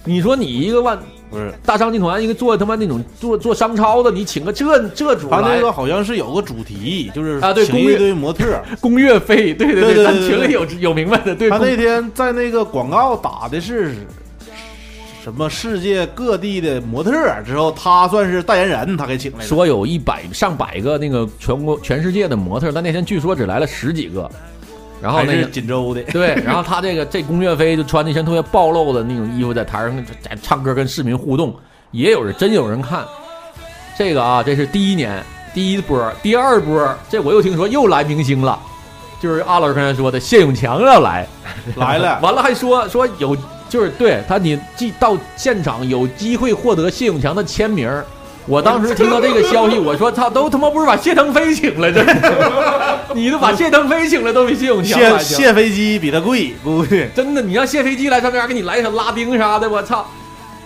[0.06, 1.00] 你说你一个万
[1.32, 8.66] 不是大商集团一个做他妈那种做做商超的，你请个这这主来他那个好像是有个主题，就是啊对请公寓一堆模特儿。
[8.82, 11.50] 工月费，对对对对咱对群里有有明白的，对。
[11.50, 13.96] 他公那天在那个广告打的是
[15.24, 19.46] 什么世界各地的模特儿，之后他算是代言人，他给请来的。
[19.46, 24.30] 说有一百上百个那个全国全世界的模特，但那天据说只来了十几个。
[25.02, 31.56] 然后那个锦州的， 对，然后他这个这龚岳飞就穿那身特别暴露的那种衣服，在台上在唱歌跟市民互动，
[31.92, 33.06] 也有人真有人看。
[33.98, 35.24] 这个啊，这是第一年
[35.54, 38.60] 第一波，第二波，这我又听说又来明星了，
[39.22, 41.26] 就是阿老师刚才说的谢永强要来，
[41.78, 43.36] 来了 完了还说说有，
[43.74, 47.92] 就是对他你既到现场有机会获得谢永强的签名。
[48.46, 52.06] 我当时听到这个消息，我说操，都他妈不是把谢腾飞请来这，
[53.16, 60.06] 你都把谢腾飞请来都比谢永强来谢谢飞机比他贵，估计真的，你让谢飞机来上这儿给你来一首拉丁啥的，我操，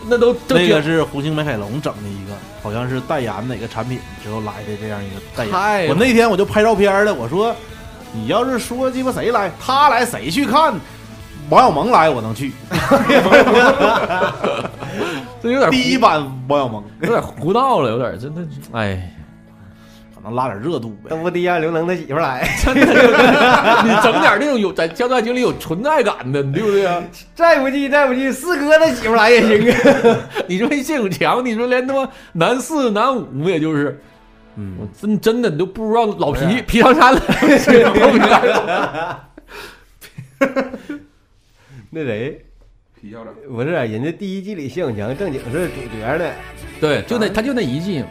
[0.09, 5.88] 那都都那个是红星美凯龙整的一个，好像是代言哪个产品之后来的这样一个代言。
[5.88, 7.55] 我那天我就拍照片了，我说
[8.11, 10.73] 你要是说鸡巴谁来，他来谁去看？
[11.49, 12.52] 王小蒙来我能去，
[15.41, 18.41] 这有点第一版王小蒙，有点胡闹了，有点真的，
[18.74, 19.14] 哎，
[20.14, 21.10] 可能拉点热度呗。
[21.10, 27.02] 都不得让刘能他媳妇儿来， 你整点那种有在交代经里有存在感的，对不对啊？
[27.34, 29.78] 再不济再不济，四哥他媳妇儿来也行啊。
[30.48, 34.02] 你说谢永强，你说连他妈男四男五，也就是。
[34.60, 37.22] 嗯，我真真的你都不知道老皮皮长山了，
[37.64, 38.19] 这个东西
[41.89, 42.45] 那谁，
[42.99, 46.31] 皮校长不是人家第一季里谢永强正经是主角呢，
[46.81, 48.03] 对，就那他就那一季，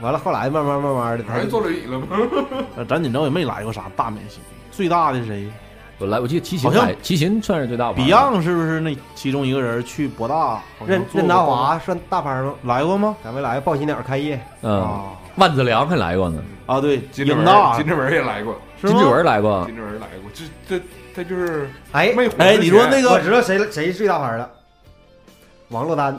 [0.00, 2.06] 完了后来慢慢慢慢的，他还坐轮椅了吗？
[2.76, 5.46] 呃 咱锦州也没来过啥大明星，最大的是谁
[5.98, 10.56] 我来我记得齐秦好像来，齐秦算是最大吧？Beyond 是不是那其中一个人去博大？
[10.78, 12.54] 好像做过任任达华算大牌吗？
[12.64, 13.16] 来过吗？
[13.24, 15.00] 咱没来报喜鸟开业，嗯，
[15.36, 20.44] 万梓良还来过呢，啊，对，金志文大，金志文也来过，金志文来过，金志文来过，这
[20.78, 20.84] 这
[21.14, 24.50] 他就是哎没火哎之前你说那个我知道谁谁是最大牌了，
[25.68, 26.18] 王珞丹，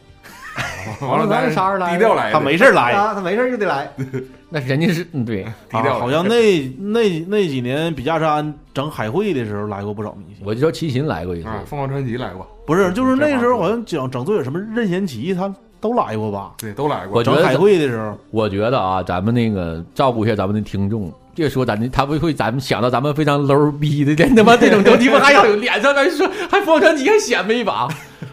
[1.00, 1.98] 王珞丹啥时候来的？
[1.98, 2.92] 低调来的，他没事儿来。
[2.92, 3.90] 啊，他没事儿就得来，
[4.48, 16.54] 那人家是嗯对，低调来啊好像那那那几年比亚山整海会的时候来过不少明星，我就说齐秦来过一次，啊，凤凰传奇来过，不是，就是那时候好像像整整队有什么任贤齐，他都来过吧？
[16.58, 17.18] 对都来过。
[17.18, 27.86] 我，觉得整海会的时候，我觉得啊，咱们那个照顾一下咱们的听众，别说咱的，他不会咱们想到咱们非常 low 逼的，这他妈这种东西，还要有脸上来说，还凤凰传奇还显摆一把，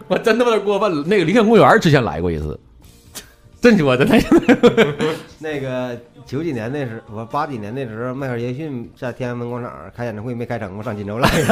[0.07, 1.03] 我真他妈有点过分了。
[1.05, 2.57] 那个林肯公园之前来过一次，
[3.61, 4.17] 真说的，那
[5.39, 11.43] 那个九几年那时候，我八几年那时候，迈克尔杰克逊在天安门广场开演唱会没开成，我上锦州来的。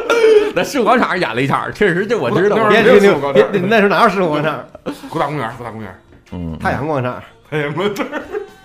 [0.54, 2.70] 那世博广场演了一场，确实这我知道那。
[2.70, 4.64] 别没有吹牛，别那时候哪有世博广场？
[5.10, 5.94] 国大公园，国大公园，
[6.32, 7.22] 嗯，太阳广场。
[7.50, 8.04] 哎呀妈这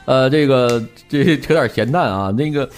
[0.05, 2.69] 呃，这个 这扯点闲淡啊，那个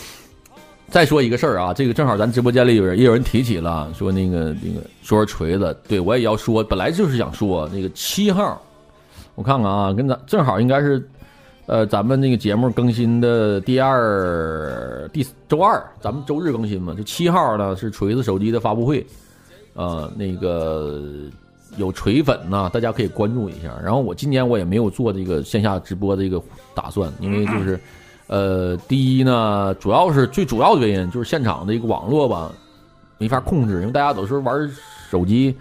[0.89, 8.61] 再说一个事儿啊，这个正好咱直播间里有人也有人提起了，说那个那个说说锤子，对我也要说，本来就是想说那个七号，
[9.33, 11.03] 我看看啊，跟咱正好应该是
[11.65, 19.05] 呃咱们那个节目更新的第二第周二，咱们周日更新嘛，就七号呢是锤子手机的发布会，
[19.73, 21.01] 呃，那个
[21.77, 23.73] 有锤粉呢，大家可以关注一下。
[23.83, 26.41] 然后我今年我也没有做这个线下直播的一个
[26.73, 27.79] 打算，因为就是，
[28.27, 32.51] 呃，第一呢，主要是最主要的原因就是现场的一个网络吧
[33.17, 34.69] 没法控制，因为大家有时候玩
[35.09, 35.55] 手机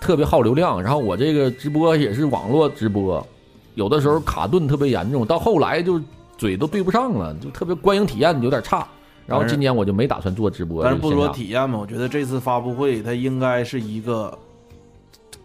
[0.00, 3.24] 特别耗流量，然后我这个直播也是网络直播，
[3.74, 6.00] 有的时候卡顿特别严重，到后来就
[6.36, 8.86] 嘴都对不上了，就特别观影体验有点差。
[9.26, 14.36] 然后今年我就没打算做直播，但是不说体验嘛，我觉得这次发布会它应该是一个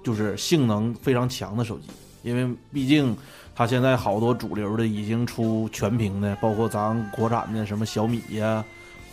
[0.04, 1.88] 就是性能非常强的手机，
[2.24, 3.16] 因为毕竟
[3.56, 8.64] 它现在好多主流的已经出全屏的，包括咱国产的什么小米呀、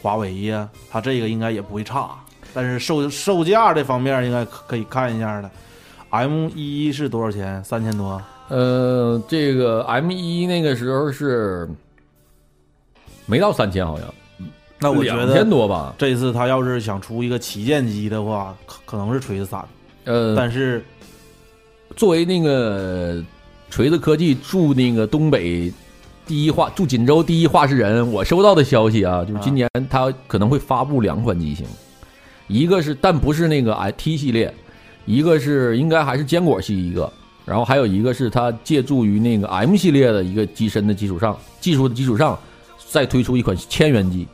[0.03, 2.11] 华为呀，它这个应该也不会差。
[2.53, 5.49] 但是售售价这方面应该可可以看一下的
[6.09, 7.62] ，M 一是多少钱？
[7.62, 8.21] 三千多。
[8.49, 11.69] 呃，这个 M 一那个时候是
[13.27, 14.12] 没到三千，好像
[14.81, 15.95] 那我觉得两千多吧。
[15.97, 19.65] 这次他要是想出一个旗舰机的话，可可能是锤子三，
[20.11, 20.85] 呃，但是
[21.95, 23.23] 作为那个
[23.70, 25.73] 锤子科技驻那个东北
[26.27, 31.65] 第一化驻锦州第一画事人，我收到的消息啊，就是今年他可能会发布两款机型，
[32.49, 34.53] 一个是但不是那个 i T 系列，
[35.07, 37.12] 一个是应该还是坚果系一个，
[37.47, 42.37] 然后还有一个是它借助于那个 M 系列的一个机身的基础上，技术的基础上
[42.89, 44.27] 再推出一款千元机。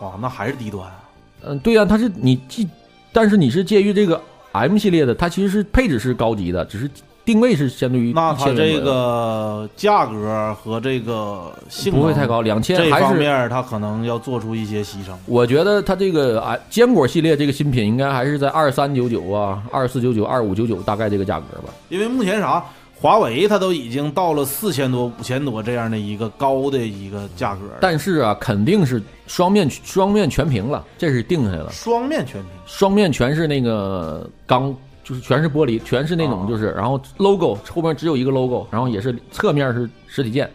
[0.00, 1.04] 哇，那还是低端啊。
[1.42, 2.68] 嗯，对呀、它是你既，
[3.12, 4.20] 但是你是介于这个
[4.52, 6.90] M 系列的，它其实是配置是高级的，只是
[7.24, 13.04] 定位是相对于那它这个价格和这个性能不会太高，两千这还是。
[13.04, 15.12] 方面它可能要做出一些牺牲。
[15.26, 21.68] 我觉得它这个啊坚果系列这个新品应该还是在二三九九啊、二四九九、二五九九大概这个价格吧。
[21.90, 22.64] 因为目前啥，
[23.00, 31.70] 华为它都已经到了四千多、五千多这样的一个高的一个价格，但是啊，肯定是双面双面全屏了，这是定下来了。
[31.70, 32.50] 双面全屏。
[32.66, 40.50] 双面全是那个钢，就是全是玻璃，全是那种就是，然后 logo 后面只有一个 logo，然后也是侧面是实体键，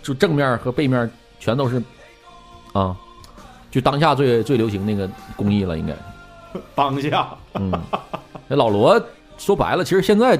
[0.00, 1.10] 就正面和背面
[1.40, 1.82] 全都是
[2.72, 2.96] 啊，
[3.68, 5.92] 就当下最最流行那个工艺了，应该。
[6.76, 7.72] 当下，嗯，
[8.46, 9.02] 那老罗
[9.36, 10.38] 说白了，其实现在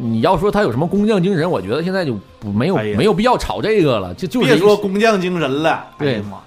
[0.00, 6.44] 你要说他有什么工匠精神，我觉得现在就不没有、哎没有必要炒这个了，就就是别说工匠精神了，哎对呀妈呀，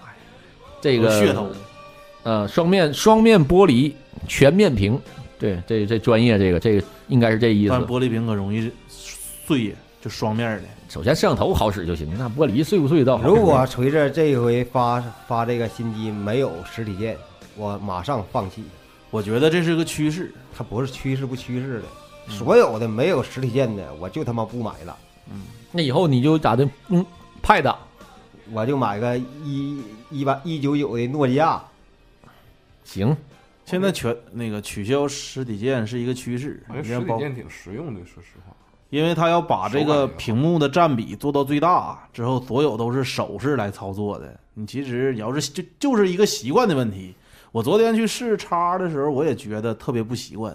[0.80, 1.48] 这个噱头。
[2.24, 3.92] 呃，双面双面玻璃
[4.28, 5.00] 全面屏，
[5.40, 7.84] 对，这这专业这个这个应该是这意思但。
[7.84, 10.64] 玻璃屏可容易碎呀，就双面的。
[10.88, 13.28] 首先摄像头好使就行，那玻璃碎不碎倒好。
[13.28, 17.18] 如果锤子这一回发发这个新机没有实体店，
[17.58, 18.64] 我马上放弃。
[19.10, 21.86] 我觉得这是个趋势，它不是趋势不趋势的，
[22.28, 24.98] 所有的没有实体店的，我就他妈不买了，
[25.32, 25.42] 嗯
[25.72, 26.68] 那以后你就咋的？
[26.90, 27.06] 嗯
[27.42, 27.76] ，Pad
[28.52, 31.62] 我就买个一一八一九九的诺基亚。
[32.84, 33.16] 行，
[33.66, 38.54] 现在全那个取消实体店是一个趋势，我觉得实体店挺实用的，说实话。
[38.90, 44.38] 因为他要把这个屏幕的占比做到最大之后，所有都是手势来操作的。
[44.54, 47.16] 你其实你要是就就是一个习惯的问题。
[47.54, 50.54] 我昨天去试叉的时候，我也觉得特别不习惯，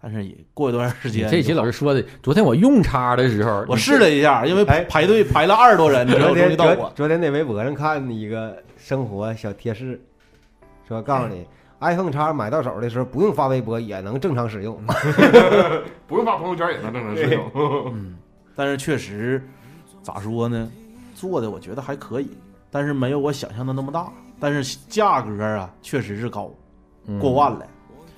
[0.00, 1.28] 但是也过一段时间。
[1.30, 6.92] 这期老师说的，昨天我用叉的时候，我试了一下，因为排排队排了二十多人，之后终于到我。
[6.94, 10.00] 昨天在微博上看一个生活小贴士，
[10.86, 11.46] 说告诉你
[11.80, 14.80] ，iPhone 叉买到手的时候不用发微博也能正常使用，
[16.06, 17.50] 不用发朋友圈也能正常使用。
[17.92, 18.16] 嗯，
[18.54, 19.42] 但是确实
[20.02, 20.70] 咋说呢，
[21.14, 22.30] 做的我觉得还可以，
[22.70, 24.12] 但是没有我想象的那么大。
[24.38, 26.50] 但是价格啊，确实是高，
[27.18, 27.66] 过万了。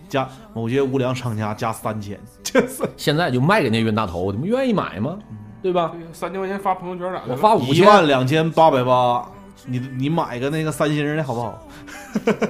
[0.09, 5.19] 加某些无良商家加三千，这是 现在就卖给那冤大头，你们愿意买吗？
[5.63, 5.93] 对吧？
[6.13, 7.33] 三千块钱发朋友圈咋的？
[7.33, 9.29] 我发五一万两千八百八，
[9.67, 11.69] 你你买个那个三星的好不好？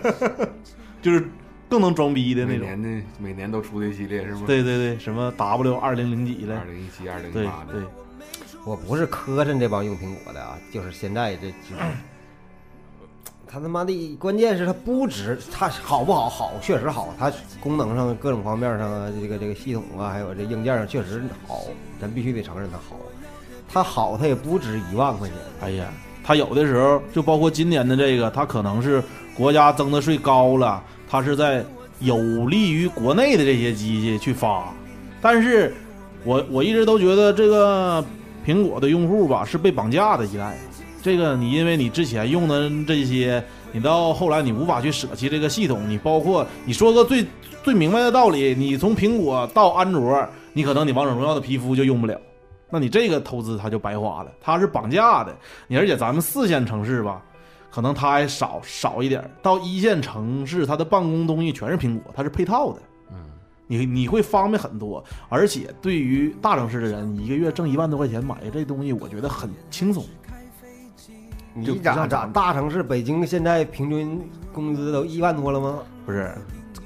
[1.00, 1.26] 就是
[1.68, 2.68] 更能装逼的那种。
[2.68, 4.42] 每年的每年都出的系列是吗？
[4.46, 7.72] 对对对，什么 W 二零零几的，二零一七、二零一八的。
[7.72, 7.82] 对，
[8.64, 11.52] 我不是磕碜这帮用苹果的啊，就是现在这。
[13.50, 16.28] 他他妈的，关键是它不值，它好不好？
[16.28, 17.14] 好，确实好。
[17.18, 21.62] 它功能上各种方面上啊，这个这个系统啊，还有这硬件上确实好，
[22.00, 22.96] 咱必须得承认它好。
[23.72, 25.36] 它好，它也不值一万块钱。
[25.60, 25.86] 哎呀，
[26.22, 29.02] 它有的时候就包括今年的这个，它可能是
[29.34, 31.64] 国家增的税高了，它是在
[32.00, 34.72] 有利于国内的这些机器去发。
[35.20, 35.74] 但是，
[36.24, 38.04] 我我一直都觉得这个
[38.46, 40.54] 苹果的用户吧是被绑架的一代。
[41.00, 43.42] 这个你因为你之前用的这些，
[43.72, 45.88] 你到后来你无法去舍弃这个系统。
[45.88, 47.24] 你包括你说个最
[47.62, 52.20] 最明白的道理，你从苹果到安卓，你可能你王者荣耀的皮肤就用不了，
[52.68, 54.32] 那你这个投资它就白花了。
[54.40, 55.34] 它是绑架的，
[55.68, 57.22] 你而且咱们四线城市吧，
[57.70, 62.82] 可能它还少少一点，到一线城市它的办公东西全是苹果，它是配套的。
[63.12, 63.16] 嗯，
[63.68, 70.04] 你你会方便很多，而且对于大城市的人，一个月挣一万多块钱买这东西，我觉得很轻松。
[71.58, 74.20] 你咋咋大城市北京现在平均
[74.52, 75.78] 工资都一万多了吗？
[76.06, 76.32] 不是，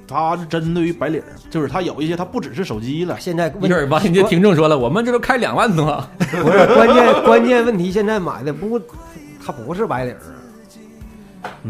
[0.09, 3.17] 他是针对于白领，就是他有一些他不只是手机了。
[3.21, 6.03] 现在一会儿吧你这听众说了，我们这都开两万多。
[6.19, 8.81] 不是关键关键问题，现在买的不，
[9.45, 10.17] 他不是白领。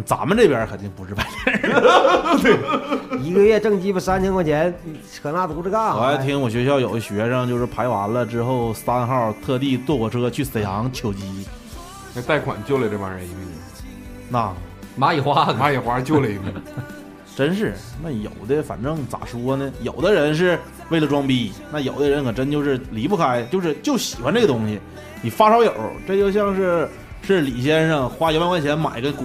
[0.05, 1.73] 咱们这边肯定不是白领。
[2.43, 4.73] 对，一个月挣鸡巴三千块钱，
[5.13, 5.97] 扯那犊子干啥？
[5.97, 11.47] 我还听我学校有个学生，就是排完了之后，三号特地坐火车去沈阳求机。
[12.15, 13.49] 那贷款救了这帮人一命，
[14.29, 14.53] 那
[14.99, 16.53] 蚂蚁花蚂蚁花救了一命，
[17.35, 17.75] 真是。
[18.03, 19.73] 那有的反正咋说呢？
[19.81, 20.59] 有的人是
[20.91, 24.79] 为了装逼，那有的人可真就是离不开，就是就喜欢这个东西。
[25.23, 25.73] 你发烧友，
[26.07, 26.89] 这就像是
[27.23, 29.25] 是李先生花一万块钱买个股，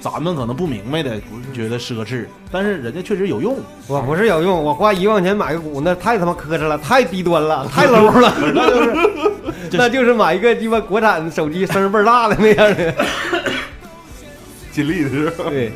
[0.00, 1.20] 咱们可能不明白的，
[1.52, 3.56] 觉得奢侈，但是人家确实有用。
[3.88, 8.96] 我不是有用，我花一万块钱买个鼓，那太他妈磕碜了，太低端了，太 low 了， 那就是。
[9.72, 12.94] 那就是买一个鸡巴国产手机，声倍儿大的那样的，
[14.72, 15.44] 尽力的是吧？
[15.50, 15.72] 对。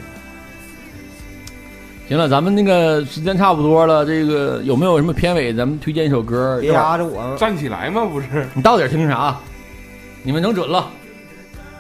[2.09, 5.53] 行了，咱们那个时间差不多了，这个有没有什么片尾？
[5.53, 6.59] 咱们推荐一首歌。
[6.61, 8.05] 别压着我，站起来吗？
[8.05, 9.37] 不是，你到底听啥？
[10.23, 10.89] 你们能准了。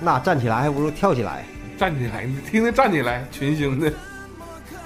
[0.00, 1.44] 那站起来还不如跳起来。
[1.82, 3.92] 站起来，你听听站起来，群星的。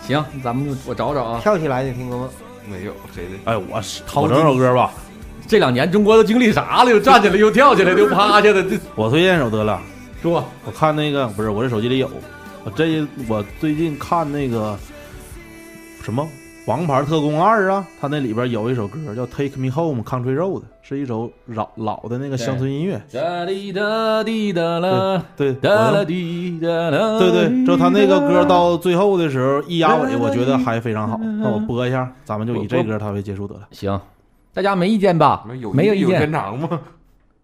[0.01, 1.39] 行，咱们就我找找啊。
[1.43, 2.31] 跳起来你听过吗？
[2.67, 3.33] 没有，谁的？
[3.45, 4.91] 哎，我是我整首歌吧。
[5.47, 6.91] 这两年中国都经历啥了？
[6.91, 8.63] 又站起来，又跳起来，又趴下的。
[8.63, 9.79] 这 我推荐一首得了，
[10.23, 12.11] 说，我看那个不是我这手机里有，
[12.65, 14.75] 我这我最近看那个
[16.03, 16.23] 什么
[16.67, 23.01] 《王牌特工二》啊，它那里边有一首歌叫《Take Me Home Country Road》，是一首老老的那个乡村音乐。
[23.13, 31.17] 哒滴哒滴哒啦，对哒啦滴哒啦，对对，就他那个歌到最后的时候一压尾，我觉得还非常好。
[31.19, 33.69] 那我播一下，咱们就以这歌它为结束得了。
[33.71, 34.01] 行。
[34.53, 35.47] 大家没意见吧？
[35.73, 36.19] 没有意见。
[36.19, 36.81] 天长吗？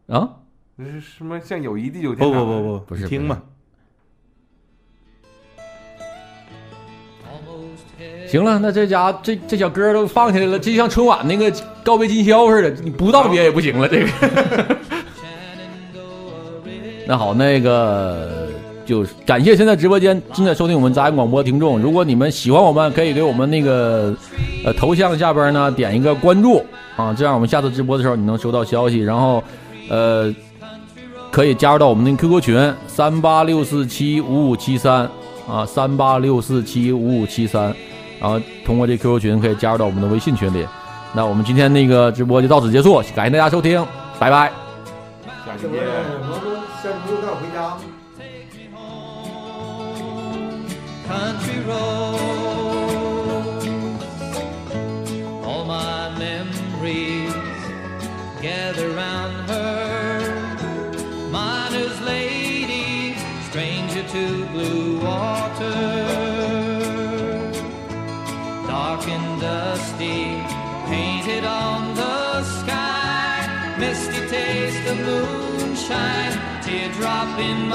[0.08, 0.30] 啊？
[0.74, 2.44] 那是什么像友谊地久天长？
[2.44, 3.40] 不不不不，不是听嘛。
[8.32, 11.52] 行了，那这家这这小歌都放下来了，就像春晚那个
[11.84, 13.86] 告别今宵似的，你不道别也不行了。
[13.86, 14.08] 这个。
[17.06, 18.48] 那好，那个。
[18.84, 21.78] 就感谢现在直播间正在收听我们杂音广播听众。
[21.78, 24.12] 如果你们喜欢我们，可以给我们那个
[24.64, 26.64] 呃头像下边呢点一个关注
[26.96, 28.98] 啊，这样我们下次直播的时候你能收到消息。
[28.98, 29.42] 然后
[29.88, 30.34] 呃
[31.30, 35.08] 可以加入到我们的 QQ 群三八六四七五五七三
[35.48, 37.72] 啊三八六四七五五七三，
[38.22, 40.64] 然后通过这 QQ 群可以加入到我们的微信群里。
[41.12, 43.84] 那我们今天那个直播就到此结束，感谢大家收听，
[44.18, 44.52] 拜拜。
[45.44, 46.51] 下期见。
[77.32, 77.71] up in